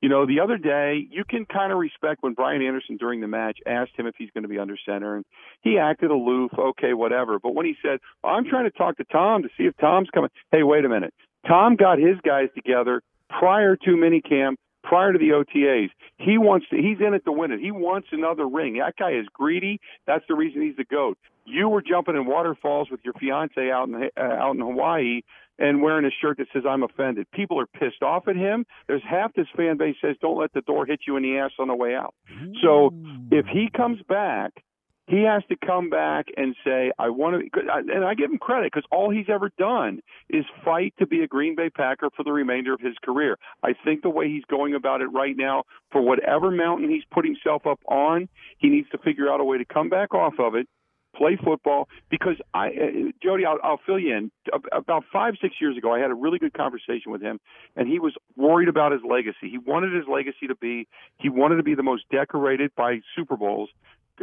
You 0.00 0.08
know, 0.08 0.26
the 0.26 0.40
other 0.40 0.56
day, 0.56 1.06
you 1.10 1.24
can 1.28 1.44
kind 1.44 1.72
of 1.72 1.78
respect 1.78 2.22
when 2.22 2.32
Brian 2.32 2.62
Anderson 2.62 2.96
during 2.96 3.20
the 3.20 3.28
match 3.28 3.58
asked 3.66 3.92
him 3.96 4.06
if 4.06 4.14
he's 4.16 4.30
going 4.32 4.42
to 4.42 4.48
be 4.48 4.58
under 4.58 4.76
center, 4.86 5.16
and 5.16 5.24
he 5.60 5.78
acted 5.78 6.10
aloof, 6.10 6.52
okay, 6.58 6.94
whatever. 6.94 7.38
But 7.38 7.54
when 7.54 7.66
he 7.66 7.76
said, 7.82 7.98
oh, 8.24 8.28
I'm 8.28 8.46
trying 8.46 8.64
to 8.64 8.70
talk 8.70 8.96
to 8.96 9.04
Tom 9.04 9.42
to 9.42 9.48
see 9.58 9.64
if 9.64 9.76
Tom's 9.76 10.08
coming, 10.12 10.30
hey, 10.50 10.62
wait 10.62 10.84
a 10.84 10.88
minute. 10.88 11.12
Tom 11.46 11.76
got 11.76 11.98
his 11.98 12.16
guys 12.24 12.48
together 12.54 13.02
prior 13.28 13.76
to 13.76 13.90
minicamp, 13.90 14.56
prior 14.82 15.12
to 15.12 15.18
the 15.18 15.30
OTAs. 15.30 15.90
He 16.16 16.38
wants 16.38 16.66
to, 16.70 16.76
he's 16.76 16.98
in 17.06 17.12
it 17.12 17.24
to 17.26 17.32
win 17.32 17.52
it. 17.52 17.60
He 17.60 17.70
wants 17.70 18.08
another 18.12 18.48
ring. 18.48 18.78
That 18.78 18.96
guy 18.98 19.12
is 19.12 19.26
greedy. 19.32 19.80
That's 20.06 20.24
the 20.28 20.34
reason 20.34 20.62
he's 20.62 20.76
the 20.76 20.84
GOAT. 20.84 21.18
You 21.44 21.68
were 21.68 21.82
jumping 21.82 22.16
in 22.16 22.26
waterfalls 22.26 22.88
with 22.90 23.00
your 23.04 23.14
fiance 23.14 23.70
out 23.70 23.88
in, 23.88 24.10
uh, 24.16 24.20
out 24.20 24.54
in 24.54 24.60
Hawaii 24.60 25.22
and 25.60 25.82
wearing 25.82 26.04
a 26.04 26.10
shirt 26.20 26.38
that 26.38 26.48
says 26.52 26.62
I'm 26.68 26.82
offended. 26.82 27.30
People 27.32 27.60
are 27.60 27.66
pissed 27.66 28.02
off 28.02 28.26
at 28.26 28.34
him. 28.36 28.64
There's 28.88 29.02
half 29.08 29.34
this 29.34 29.46
fan 29.56 29.76
base 29.76 29.96
says 30.00 30.16
don't 30.20 30.38
let 30.38 30.52
the 30.52 30.62
door 30.62 30.86
hit 30.86 31.00
you 31.06 31.16
in 31.16 31.22
the 31.22 31.38
ass 31.38 31.52
on 31.58 31.68
the 31.68 31.76
way 31.76 31.94
out. 31.94 32.14
So 32.62 32.90
if 33.30 33.46
he 33.46 33.68
comes 33.74 34.00
back, 34.08 34.64
he 35.06 35.24
has 35.24 35.42
to 35.48 35.56
come 35.56 35.90
back 35.90 36.26
and 36.36 36.54
say 36.64 36.92
I 36.98 37.10
want 37.10 37.52
to 37.52 37.60
and 37.92 38.04
I 38.04 38.14
give 38.14 38.30
him 38.30 38.38
credit 38.38 38.72
cuz 38.72 38.84
all 38.92 39.10
he's 39.10 39.28
ever 39.28 39.50
done 39.58 40.00
is 40.28 40.44
fight 40.64 40.94
to 40.98 41.06
be 41.06 41.22
a 41.22 41.26
Green 41.26 41.56
Bay 41.56 41.68
Packer 41.68 42.10
for 42.16 42.22
the 42.22 42.32
remainder 42.32 42.72
of 42.72 42.80
his 42.80 42.96
career. 43.02 43.36
I 43.62 43.74
think 43.84 44.02
the 44.02 44.10
way 44.10 44.28
he's 44.28 44.44
going 44.44 44.74
about 44.74 45.00
it 45.00 45.08
right 45.08 45.36
now 45.36 45.64
for 45.90 46.00
whatever 46.00 46.50
mountain 46.50 46.88
he's 46.88 47.04
put 47.10 47.24
himself 47.24 47.66
up 47.66 47.80
on, 47.86 48.28
he 48.58 48.68
needs 48.68 48.88
to 48.90 48.98
figure 48.98 49.30
out 49.30 49.40
a 49.40 49.44
way 49.44 49.58
to 49.58 49.64
come 49.64 49.88
back 49.88 50.14
off 50.14 50.38
of 50.38 50.54
it 50.54 50.68
play 51.16 51.38
football 51.42 51.88
because 52.10 52.36
I, 52.54 52.68
uh, 52.68 53.10
Jody, 53.22 53.44
I'll, 53.44 53.58
I'll 53.62 53.80
fill 53.84 53.98
you 53.98 54.16
in. 54.16 54.30
About 54.72 55.04
five, 55.12 55.34
six 55.40 55.56
years 55.60 55.76
ago, 55.76 55.92
I 55.92 55.98
had 55.98 56.10
a 56.10 56.14
really 56.14 56.38
good 56.38 56.54
conversation 56.54 57.12
with 57.12 57.22
him, 57.22 57.40
and 57.76 57.88
he 57.88 57.98
was 57.98 58.14
worried 58.36 58.68
about 58.68 58.92
his 58.92 59.00
legacy. 59.08 59.50
He 59.50 59.58
wanted 59.58 59.92
his 59.94 60.04
legacy 60.10 60.46
to 60.48 60.54
be, 60.54 60.86
he 61.18 61.28
wanted 61.28 61.56
to 61.56 61.62
be 61.62 61.74
the 61.74 61.82
most 61.82 62.04
decorated 62.10 62.70
by 62.76 63.00
Super 63.16 63.36
Bowls 63.36 63.70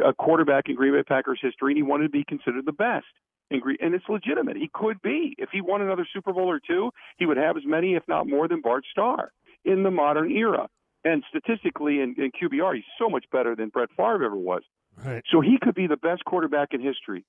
uh, 0.04 0.12
quarterback 0.12 0.68
in 0.68 0.74
Green 0.76 0.92
Bay 0.92 1.02
Packers 1.02 1.38
history, 1.42 1.72
and 1.72 1.78
he 1.78 1.82
wanted 1.82 2.04
to 2.04 2.10
be 2.10 2.24
considered 2.24 2.66
the 2.66 2.72
best. 2.72 3.06
In 3.50 3.62
and 3.80 3.94
it's 3.94 4.04
legitimate. 4.08 4.56
He 4.56 4.70
could 4.72 5.00
be. 5.00 5.34
If 5.38 5.48
he 5.50 5.62
won 5.62 5.80
another 5.80 6.06
Super 6.12 6.34
Bowl 6.34 6.50
or 6.50 6.60
two, 6.60 6.90
he 7.16 7.24
would 7.24 7.38
have 7.38 7.56
as 7.56 7.62
many, 7.64 7.94
if 7.94 8.02
not 8.06 8.28
more, 8.28 8.46
than 8.46 8.60
Bart 8.60 8.84
Starr 8.90 9.32
in 9.64 9.84
the 9.84 9.90
modern 9.90 10.30
era. 10.30 10.68
And 11.04 11.24
statistically, 11.30 12.00
in, 12.00 12.14
in 12.18 12.30
QBR, 12.30 12.74
he's 12.74 12.84
so 12.98 13.08
much 13.08 13.24
better 13.32 13.56
than 13.56 13.70
Brett 13.70 13.88
Favre 13.96 14.24
ever 14.24 14.36
was. 14.36 14.62
Right. 15.04 15.22
So 15.30 15.40
he 15.40 15.58
could 15.60 15.74
be 15.74 15.86
the 15.86 15.96
best 15.96 16.24
quarterback 16.24 16.72
in 16.72 16.80
history. 16.80 17.24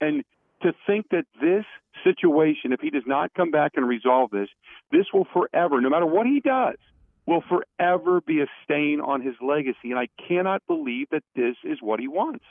And 0.00 0.24
to 0.62 0.72
think 0.86 1.06
that 1.10 1.24
this 1.40 1.64
situation, 2.04 2.72
if 2.72 2.80
he 2.80 2.90
does 2.90 3.02
not 3.06 3.32
come 3.34 3.50
back 3.50 3.72
and 3.76 3.86
resolve 3.86 4.30
this, 4.30 4.48
this 4.90 5.06
will 5.12 5.26
forever, 5.32 5.80
no 5.80 5.90
matter 5.90 6.06
what 6.06 6.26
he 6.26 6.40
does, 6.40 6.76
will 7.26 7.42
forever 7.42 8.20
be 8.20 8.40
a 8.40 8.46
stain 8.64 9.00
on 9.00 9.22
his 9.22 9.34
legacy. 9.40 9.90
And 9.90 9.98
I 9.98 10.08
cannot 10.28 10.62
believe 10.66 11.08
that 11.10 11.22
this 11.34 11.56
is 11.64 11.78
what 11.80 12.00
he 12.00 12.08
wants. 12.08 12.44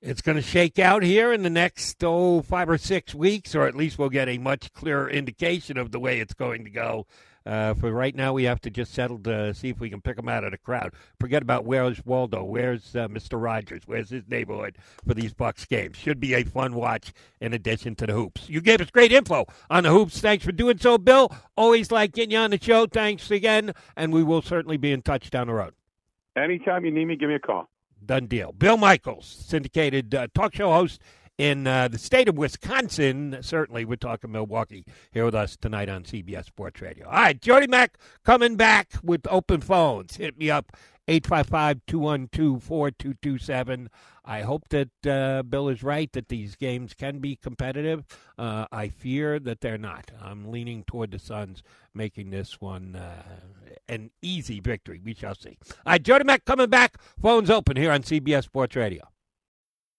It's 0.00 0.20
going 0.20 0.36
to 0.36 0.42
shake 0.42 0.78
out 0.78 1.02
here 1.02 1.32
in 1.32 1.42
the 1.42 1.50
next 1.50 2.04
oh 2.04 2.42
five 2.42 2.68
or 2.68 2.76
six 2.76 3.14
weeks, 3.14 3.54
or 3.54 3.66
at 3.66 3.74
least 3.74 3.98
we'll 3.98 4.10
get 4.10 4.28
a 4.28 4.36
much 4.36 4.70
clearer 4.74 5.08
indication 5.08 5.78
of 5.78 5.92
the 5.92 5.98
way 5.98 6.20
it's 6.20 6.34
going 6.34 6.64
to 6.64 6.70
go 6.70 7.06
uh, 7.46 7.74
for 7.74 7.92
right 7.92 8.14
now, 8.14 8.32
we 8.32 8.44
have 8.44 8.60
to 8.62 8.70
just 8.70 8.94
settle 8.94 9.18
to 9.18 9.52
see 9.52 9.68
if 9.68 9.78
we 9.78 9.90
can 9.90 10.00
pick 10.00 10.16
them 10.16 10.28
out 10.28 10.44
of 10.44 10.52
the 10.52 10.58
crowd. 10.58 10.92
Forget 11.20 11.42
about 11.42 11.64
where's 11.64 12.04
Waldo, 12.04 12.42
where's 12.42 12.96
uh, 12.96 13.08
Mr. 13.08 13.40
Rogers, 13.40 13.82
where's 13.86 14.10
his 14.10 14.22
neighborhood 14.28 14.78
for 15.06 15.14
these 15.14 15.34
Bucks 15.34 15.66
games. 15.66 15.96
Should 15.96 16.20
be 16.20 16.34
a 16.34 16.44
fun 16.44 16.74
watch 16.74 17.12
in 17.40 17.52
addition 17.52 17.94
to 17.96 18.06
the 18.06 18.14
hoops. 18.14 18.48
You 18.48 18.60
gave 18.60 18.80
us 18.80 18.90
great 18.90 19.12
info 19.12 19.46
on 19.68 19.84
the 19.84 19.90
hoops. 19.90 20.20
Thanks 20.20 20.44
for 20.44 20.52
doing 20.52 20.78
so, 20.78 20.96
Bill. 20.96 21.30
Always 21.56 21.92
like 21.92 22.12
getting 22.12 22.30
you 22.30 22.38
on 22.38 22.50
the 22.50 22.60
show. 22.60 22.86
Thanks 22.86 23.30
again, 23.30 23.74
and 23.96 24.12
we 24.12 24.22
will 24.22 24.42
certainly 24.42 24.78
be 24.78 24.92
in 24.92 25.02
touch 25.02 25.28
down 25.30 25.48
the 25.48 25.54
road. 25.54 25.74
Anytime 26.36 26.84
you 26.84 26.90
need 26.90 27.04
me, 27.04 27.16
give 27.16 27.28
me 27.28 27.36
a 27.36 27.40
call. 27.40 27.68
Done 28.04 28.26
deal. 28.26 28.52
Bill 28.52 28.76
Michaels, 28.76 29.26
syndicated 29.26 30.14
uh, 30.14 30.28
talk 30.34 30.54
show 30.54 30.72
host 30.72 31.00
in 31.38 31.66
uh, 31.66 31.88
the 31.88 31.98
state 31.98 32.28
of 32.28 32.36
Wisconsin. 32.36 33.38
Certainly, 33.40 33.84
we're 33.84 33.96
talking 33.96 34.32
Milwaukee 34.32 34.84
here 35.12 35.24
with 35.24 35.34
us 35.34 35.56
tonight 35.56 35.88
on 35.88 36.04
CBS 36.04 36.46
Sports 36.46 36.80
Radio. 36.80 37.06
All 37.06 37.12
right, 37.12 37.40
Jody 37.40 37.66
Mac 37.66 37.98
coming 38.24 38.56
back 38.56 38.92
with 39.02 39.26
open 39.28 39.60
phones. 39.60 40.16
Hit 40.16 40.38
me 40.38 40.50
up 40.50 40.72
855-212-4227. 41.08 43.88
I 44.24 44.40
hope 44.40 44.68
that 44.70 45.06
uh, 45.06 45.42
Bill 45.42 45.68
is 45.68 45.82
right 45.82 46.10
that 46.12 46.28
these 46.28 46.56
games 46.56 46.94
can 46.94 47.18
be 47.18 47.36
competitive. 47.36 48.04
Uh, 48.38 48.64
I 48.72 48.88
fear 48.88 49.38
that 49.40 49.60
they're 49.60 49.76
not. 49.76 50.10
I'm 50.20 50.50
leaning 50.50 50.82
toward 50.84 51.10
the 51.10 51.18
Suns 51.18 51.62
making 51.92 52.30
this 52.30 52.58
one 52.60 52.96
uh, 52.96 53.22
an 53.88 54.10
easy 54.22 54.60
victory. 54.60 55.00
We 55.04 55.12
shall 55.14 55.34
see. 55.34 55.58
All 55.84 55.92
right, 55.92 56.02
Jody 56.02 56.24
Mac 56.24 56.46
coming 56.46 56.70
back. 56.70 56.96
Phones 57.20 57.50
open 57.50 57.76
here 57.76 57.92
on 57.92 58.02
CBS 58.02 58.44
Sports 58.44 58.76
Radio. 58.76 59.02